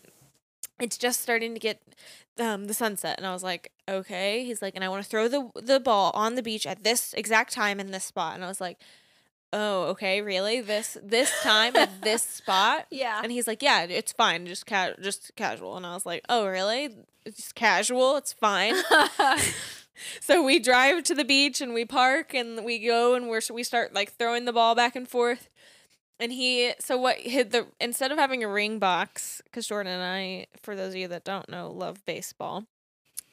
[0.80, 1.80] it's just starting to get
[2.38, 4.44] um, the sunset, and I was like, okay.
[4.44, 7.14] He's like, and I want to throw the the ball on the beach at this
[7.14, 8.78] exact time in this spot, and I was like,
[9.52, 10.60] oh, okay, really?
[10.60, 12.86] This this time at this spot?
[12.90, 13.20] Yeah.
[13.22, 16.46] And he's like, yeah, it's fine, just ca- just casual, and I was like, oh,
[16.46, 16.90] really?
[17.24, 18.16] It's casual.
[18.16, 18.74] It's fine.
[20.20, 23.64] so we drive to the beach and we park and we go and we're we
[23.64, 25.48] start like throwing the ball back and forth.
[26.18, 30.02] And he so what hit the instead of having a ring box because Jordan and
[30.02, 32.64] I, for those of you that don't know, love baseball.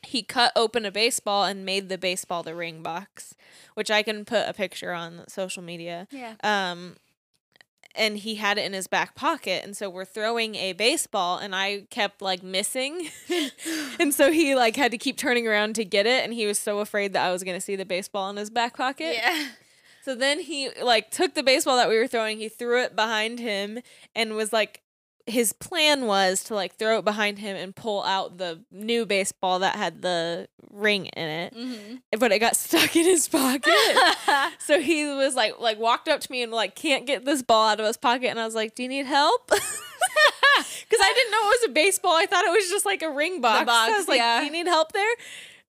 [0.06, 3.36] He cut open a baseball and made the baseball the ring box,
[3.74, 6.08] which I can put a picture on social media.
[6.12, 6.36] yeah.
[6.44, 6.98] Um,
[7.96, 11.56] and he had it in his back pocket and so we're throwing a baseball and
[11.56, 13.10] I kept like missing.
[14.00, 16.58] and so he like had to keep turning around to get it and he was
[16.60, 19.16] so afraid that I was going to see the baseball in his back pocket.
[19.16, 19.48] Yeah.
[20.04, 23.40] So then he like took the baseball that we were throwing, he threw it behind
[23.40, 23.80] him
[24.14, 24.82] and was like
[25.26, 29.60] his plan was to like throw it behind him and pull out the new baseball
[29.60, 31.54] that had the ring in it.
[31.56, 32.20] Mm-hmm.
[32.20, 33.74] But it got stuck in his pocket.
[34.60, 37.70] so he was like like walked up to me and like can't get this ball
[37.70, 41.32] out of his pocket and I was like, "Do you need help?" Cuz I didn't
[41.32, 42.16] know it was a baseball.
[42.16, 43.66] I thought it was just like a ring box.
[43.66, 44.40] box, I was like, yeah.
[44.40, 45.16] "Do you need help there?"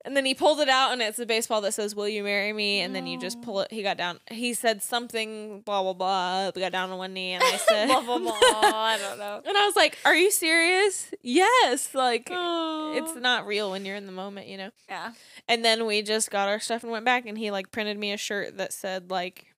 [0.05, 2.53] And then he pulled it out and it's a baseball that says, "Will you marry
[2.53, 3.73] me?" And then you just pull it.
[3.73, 4.21] He got down.
[4.31, 6.51] He said something blah blah blah.
[6.55, 8.33] We got down on one knee and I said blah blah blah.
[8.33, 9.41] I don't know.
[9.47, 11.95] And I was like, "Are you serious?" Yes.
[11.95, 14.71] Like it's not real when you're in the moment, you know.
[14.89, 15.13] Yeah.
[15.49, 18.13] And then we just got our stuff and went back and he like printed me
[18.13, 19.54] a shirt that said like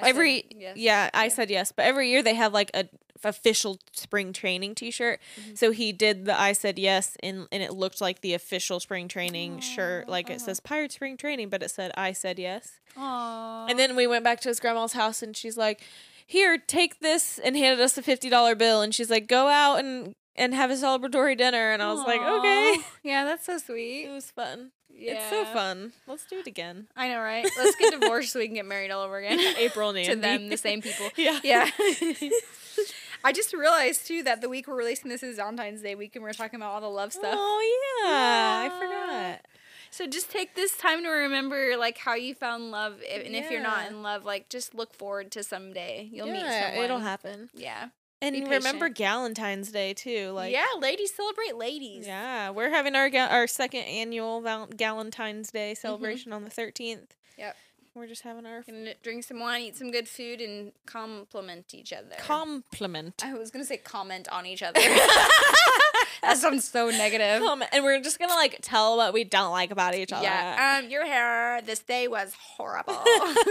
[0.00, 0.76] I every yes.
[0.76, 1.28] yeah, I Yeah.
[1.30, 2.88] said yes, but every year they have like a
[3.24, 5.20] official spring training t-shirt.
[5.40, 5.56] Mhm.
[5.56, 9.06] So he did the I said yes and and it looked like the official spring
[9.06, 12.80] training shirt like it says pirate spring training but it said I said yes.
[12.96, 13.66] Aw.
[13.68, 15.82] And then we went back to his grandma's house and she's like,
[16.26, 18.82] "Here, take this," and handed us a fifty dollar bill.
[18.82, 22.20] And she's like, "Go out and and have a celebratory dinner." And I was like,
[22.20, 24.04] "Okay." Yeah, that's so sweet.
[24.08, 24.72] It was fun.
[24.94, 25.14] Yeah.
[25.14, 25.92] It's so fun.
[26.06, 26.86] Let's do it again.
[26.96, 27.48] I know, right?
[27.56, 29.38] Let's get divorced so we can get married all over again.
[29.58, 31.08] April and to them, the same people.
[31.16, 31.40] Yeah.
[31.44, 31.70] Yeah.
[33.24, 36.24] I just realized too that the week we're releasing this is Valentine's Day week and
[36.24, 37.34] we're talking about all the love stuff.
[37.36, 38.80] Oh yeah, I ah.
[38.80, 39.46] forgot.
[39.90, 43.62] So just take this time to remember like how you found love and if you're
[43.62, 46.84] not in love, like just look forward to someday you'll meet Yeah, someone.
[46.84, 47.50] It'll happen.
[47.54, 47.88] Yeah.
[48.22, 49.36] And Be remember patient.
[49.36, 50.30] Galentine's Day too.
[50.30, 52.06] Like yeah, ladies celebrate ladies.
[52.06, 55.80] Yeah, we're having our ga- our second annual Val- Galentine's Day mm-hmm.
[55.80, 57.08] celebration on the 13th.
[57.36, 57.56] Yep.
[57.94, 61.92] We're just having our Gonna drink some wine, eat some good food, and compliment each
[61.92, 62.16] other.
[62.18, 63.22] compliment.
[63.22, 64.80] I was gonna say comment on each other.
[66.22, 67.42] that sounds so negative.
[67.42, 67.68] Comment.
[67.72, 70.22] And we're just gonna like tell what we don't like about each other.
[70.24, 70.80] Yeah.
[70.82, 72.98] Um, your hair this day was horrible.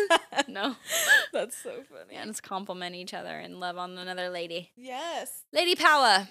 [0.48, 0.76] no.
[1.32, 2.14] That's so funny.
[2.14, 4.72] Yeah, let's compliment each other and love on another lady.
[4.76, 5.44] Yes.
[5.54, 6.30] Lady Power.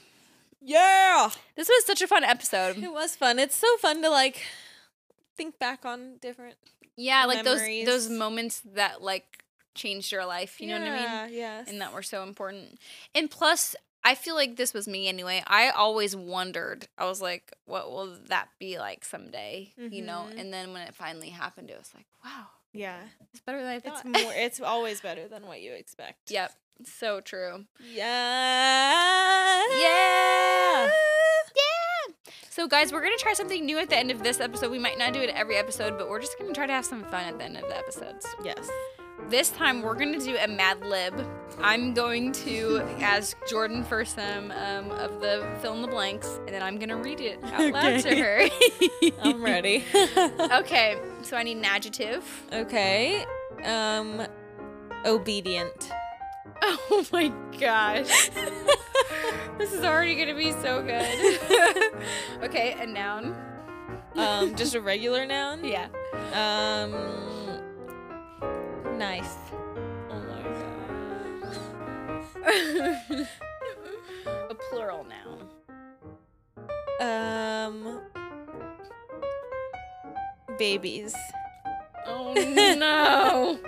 [0.60, 1.30] Yeah.
[1.54, 2.76] This was such a fun episode.
[2.78, 3.38] It was fun.
[3.38, 4.42] It's so fun to like
[5.36, 6.56] think back on different.
[7.00, 7.86] Yeah, like those Memories.
[7.86, 9.44] those moments that like
[9.74, 10.60] changed your life.
[10.60, 11.02] You know what I mean?
[11.02, 11.68] Yeah, Yes.
[11.68, 12.78] and that were so important.
[13.14, 15.42] And plus, I feel like this was me anyway.
[15.46, 16.88] I always wondered.
[16.98, 19.72] I was like, what will that be like someday?
[19.78, 20.26] You know?
[20.30, 20.40] Mhm.
[20.40, 22.96] And then when it finally happened, it was like, wow, yeah.
[23.32, 24.02] it's better than I thought.
[24.04, 24.32] It's more.
[24.34, 26.30] It's always better than what you expect.
[26.30, 26.52] yep.
[26.84, 27.66] So true.
[27.92, 29.62] Yeah.
[29.82, 30.90] Yeah.
[32.52, 34.72] So, guys, we're going to try something new at the end of this episode.
[34.72, 36.84] We might not do it every episode, but we're just going to try to have
[36.84, 38.26] some fun at the end of the episodes.
[38.44, 38.68] Yes.
[39.28, 41.14] This time we're gonna do a Mad Lib.
[41.60, 46.48] I'm going to ask Jordan for some um, of the fill in the blanks, and
[46.48, 48.48] then I'm gonna read it out loud to her.
[49.22, 49.84] I'm ready.
[49.94, 52.24] okay, so I need an adjective.
[52.52, 53.24] okay.
[53.64, 54.26] Um,
[55.04, 55.92] obedient.
[56.62, 57.28] Oh my
[57.60, 58.30] gosh,
[59.58, 62.02] this is already gonna be so good.
[62.42, 63.36] okay, a noun.
[64.16, 65.64] Um, just a regular noun.
[65.64, 65.88] Yeah.
[66.32, 66.92] Um,
[68.98, 69.36] nice.
[70.10, 70.42] Oh my
[72.42, 73.26] gosh.
[74.26, 75.48] a plural noun.
[77.00, 78.00] Um,
[80.58, 81.14] babies.
[82.06, 82.34] Oh
[82.78, 83.58] no.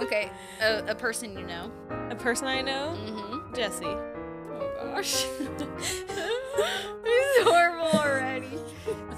[0.00, 0.30] okay,
[0.60, 1.70] a, a person you know.
[2.10, 3.19] A person I know, Mm-hmm.
[3.54, 3.84] Jesse.
[3.86, 5.26] Oh gosh.
[7.04, 8.48] it's horrible already.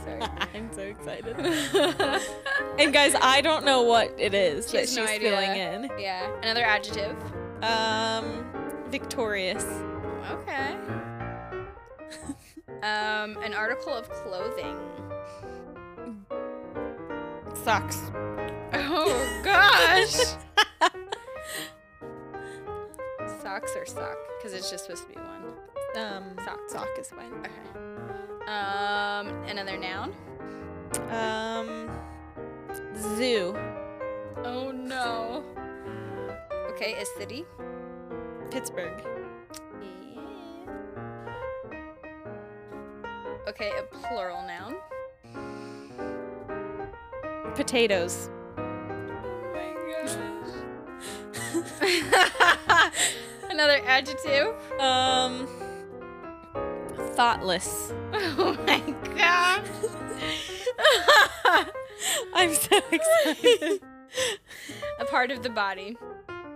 [0.05, 0.21] Sorry.
[0.55, 1.37] I'm so excited.
[2.79, 5.91] And guys, I don't know what it is She that she's no filling in.
[5.99, 6.31] yeah.
[6.43, 7.15] Another adjective.
[7.63, 8.47] Um,
[8.89, 9.65] victorious.
[10.31, 10.75] Okay.
[12.83, 14.77] Um, an article of clothing.
[17.63, 18.01] Socks.
[18.73, 20.15] Oh gosh.
[23.53, 24.17] Socks or sock?
[24.39, 25.45] Because it's just supposed to be one.
[26.03, 26.59] Um, Sock.
[26.69, 27.35] Sock is one.
[27.41, 27.51] Okay.
[28.51, 30.15] Um, another noun.
[31.11, 31.91] Um,
[32.97, 33.55] zoo.
[34.43, 35.45] Oh no.
[36.71, 37.45] Okay, a city.
[38.51, 39.05] Pittsburgh.
[39.83, 40.23] Yeah.
[43.49, 44.77] Okay, a plural noun.
[47.55, 48.31] Potatoes.
[53.53, 54.55] Another adjective.
[54.81, 55.47] Um,
[57.15, 57.93] thoughtless.
[58.15, 58.81] Oh my
[59.17, 59.63] god.
[62.35, 63.81] I'm so excited.
[65.01, 65.97] a part of the body.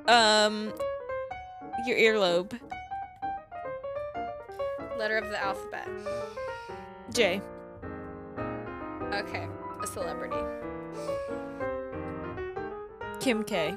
[0.07, 0.73] um,
[1.87, 2.59] Your earlobe.
[4.99, 5.89] Letter of the alphabet.
[7.13, 7.41] J.
[9.13, 9.47] Okay.
[9.83, 10.37] A celebrity.
[13.21, 13.75] Kim K.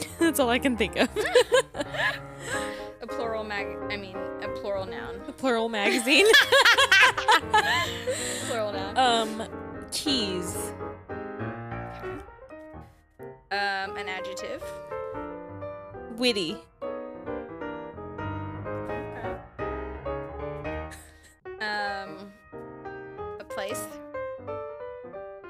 [0.18, 1.08] That's all I can think of.
[3.02, 3.66] A plural mag.
[3.90, 5.20] I mean, a plural noun.
[5.28, 6.26] A plural magazine.
[8.48, 8.96] plural noun.
[8.96, 9.42] um,
[9.90, 10.56] keys.
[13.50, 14.62] Um, an adjective.
[16.16, 16.56] Witty.
[21.60, 22.32] Um,
[23.38, 23.86] a place.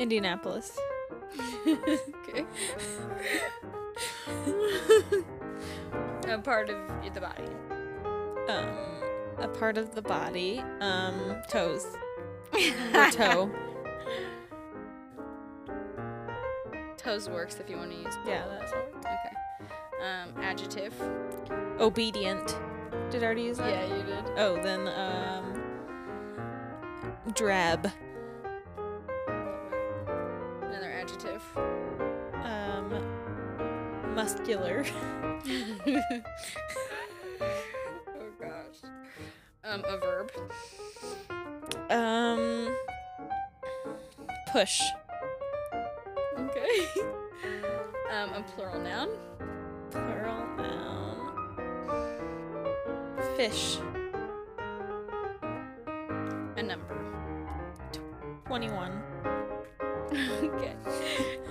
[0.01, 0.78] Indianapolis.
[1.66, 2.45] okay.
[6.28, 6.76] A part of
[7.14, 7.49] the body.
[8.49, 8.76] Um,
[9.38, 10.62] a part of the body.
[10.80, 11.86] Um, toes.
[12.95, 13.51] Or toe.
[16.97, 18.14] Toes works if you want to use.
[18.26, 19.36] Yeah, that's Okay.
[20.01, 20.95] Um, adjective.
[21.80, 22.57] Obedient.
[23.11, 23.68] Did I already use that?
[23.70, 24.24] Yeah, you did.
[24.36, 25.62] Oh, then um,
[27.34, 27.90] drab.
[30.62, 31.43] Another adjective.
[34.14, 34.84] Muscular.
[35.46, 36.22] oh
[38.40, 38.82] gosh.
[39.64, 40.30] Um, a verb.
[41.90, 42.76] Um,
[44.50, 44.82] push.
[46.38, 46.86] Okay.
[48.12, 49.08] um, a plural noun.
[49.90, 51.32] Plural noun.
[53.36, 53.78] Fish.
[56.56, 56.96] A number.
[58.46, 59.02] 21.
[60.12, 60.74] okay.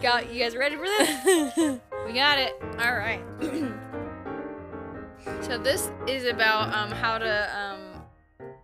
[0.01, 1.79] Got you guys ready for this?
[2.11, 2.55] We got it.
[2.61, 3.23] All right.
[5.41, 8.03] so this is about um how to um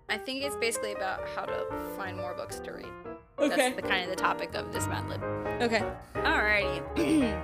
[0.09, 2.91] I think it's basically about how to find more books to read.
[3.39, 3.55] Okay.
[3.55, 5.23] That's the kind of the topic of this Mad Lib.
[5.61, 5.81] Okay.
[6.15, 7.41] Alrighty.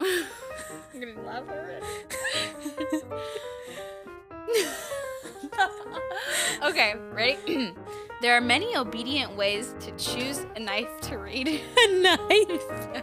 [0.00, 0.26] I'm
[1.00, 1.86] gonna laugh already.
[6.68, 7.38] okay, ready?
[8.24, 11.46] there are many obedient ways to choose a knife to read.
[11.76, 13.02] A knife.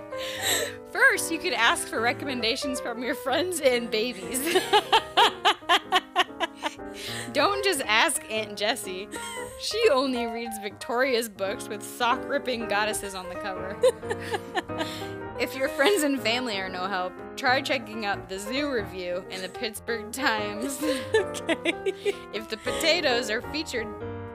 [0.92, 4.40] First, you could ask for recommendations from your friends and babies.
[7.34, 9.08] Don't just ask Aunt Jesse.
[9.62, 13.80] She only reads Victoria's books with sock ripping goddesses on the cover.
[15.40, 19.44] if your friends and family are no help, try checking out the Zoo Review and
[19.44, 20.82] the Pittsburgh Times.
[21.14, 21.94] okay.
[22.34, 23.88] If the potatoes are featured,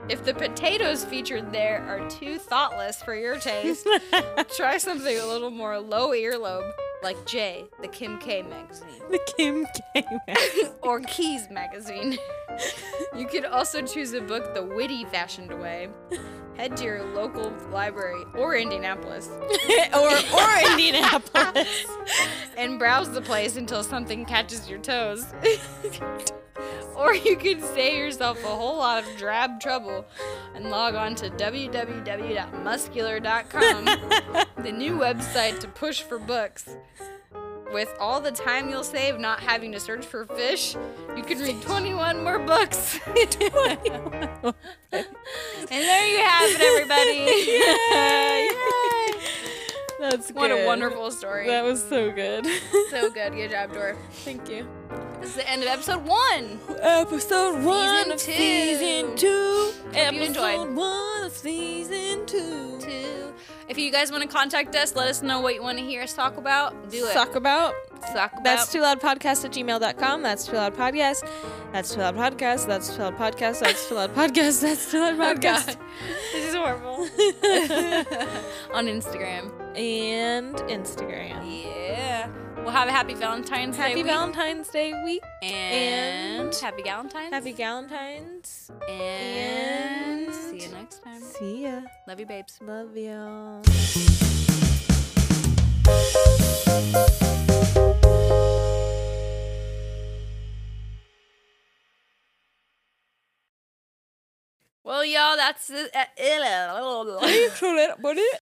[0.09, 3.87] if the potatoes featured there are too thoughtless for your taste,
[4.55, 6.71] try something a little more low earlobe,
[7.03, 10.37] like Jay, the Kim K magazine, the Kim K man.
[10.81, 12.17] or Keys magazine.
[13.15, 15.89] You could also choose a book the witty fashioned way.
[16.55, 19.29] Head to your local library or Indianapolis
[19.93, 21.85] or or Indianapolis.
[22.57, 25.25] and browse the place until something catches your toes.
[26.97, 30.05] Or you could save yourself a whole lot of drab trouble
[30.55, 33.85] and log on to www.muscular.com,
[34.63, 36.75] the new website to push for books.
[37.71, 40.75] With all the time you'll save not having to search for fish,
[41.15, 42.99] you can read 21 more books.
[43.05, 43.31] and
[45.69, 48.73] there you have it, everybody.
[49.99, 51.47] That's what a wonderful story.
[51.47, 52.45] That was so good.
[52.91, 53.33] so good.
[53.33, 53.97] Good job, Dor.
[54.11, 54.67] Thank you.
[55.21, 56.59] This is the end of episode one.
[56.81, 58.31] Episode one of two.
[58.31, 59.71] season two.
[59.85, 62.79] Hope Episode one of season two.
[62.79, 63.33] Two.
[63.67, 66.03] If you guys want to contact us, let us know what you want to hear
[66.03, 66.89] us talk about.
[66.89, 67.13] Do it.
[67.13, 67.73] Talk about.
[68.13, 68.43] Talk about.
[68.43, 70.21] That's too loud podcast at gmail.com.
[70.21, 71.27] That's too loud podcast.
[71.73, 72.67] That's too loud podcast.
[72.67, 73.59] That's too loud podcast.
[73.59, 74.61] That's too loud podcast.
[74.61, 75.77] That's too loud Oh, podcast.
[76.33, 76.97] This is horrible.
[78.73, 79.51] On Instagram.
[79.77, 81.63] and Instagram.
[81.63, 82.29] Yeah.
[82.67, 83.91] We'll have a happy Valentine's Day.
[83.91, 84.03] Happy.
[84.03, 85.23] Valentine's Day week.
[85.41, 87.33] And, and happy Valentine's.
[87.33, 88.69] Happy Valentine's.
[88.89, 91.21] and, and- see you next time.
[91.21, 91.79] See ya.
[92.09, 92.59] Love you, babes.
[92.61, 93.63] Love y'all.
[104.83, 105.89] Well, y'all, that's it.
[105.95, 106.03] Uh,
[108.17, 108.41] it?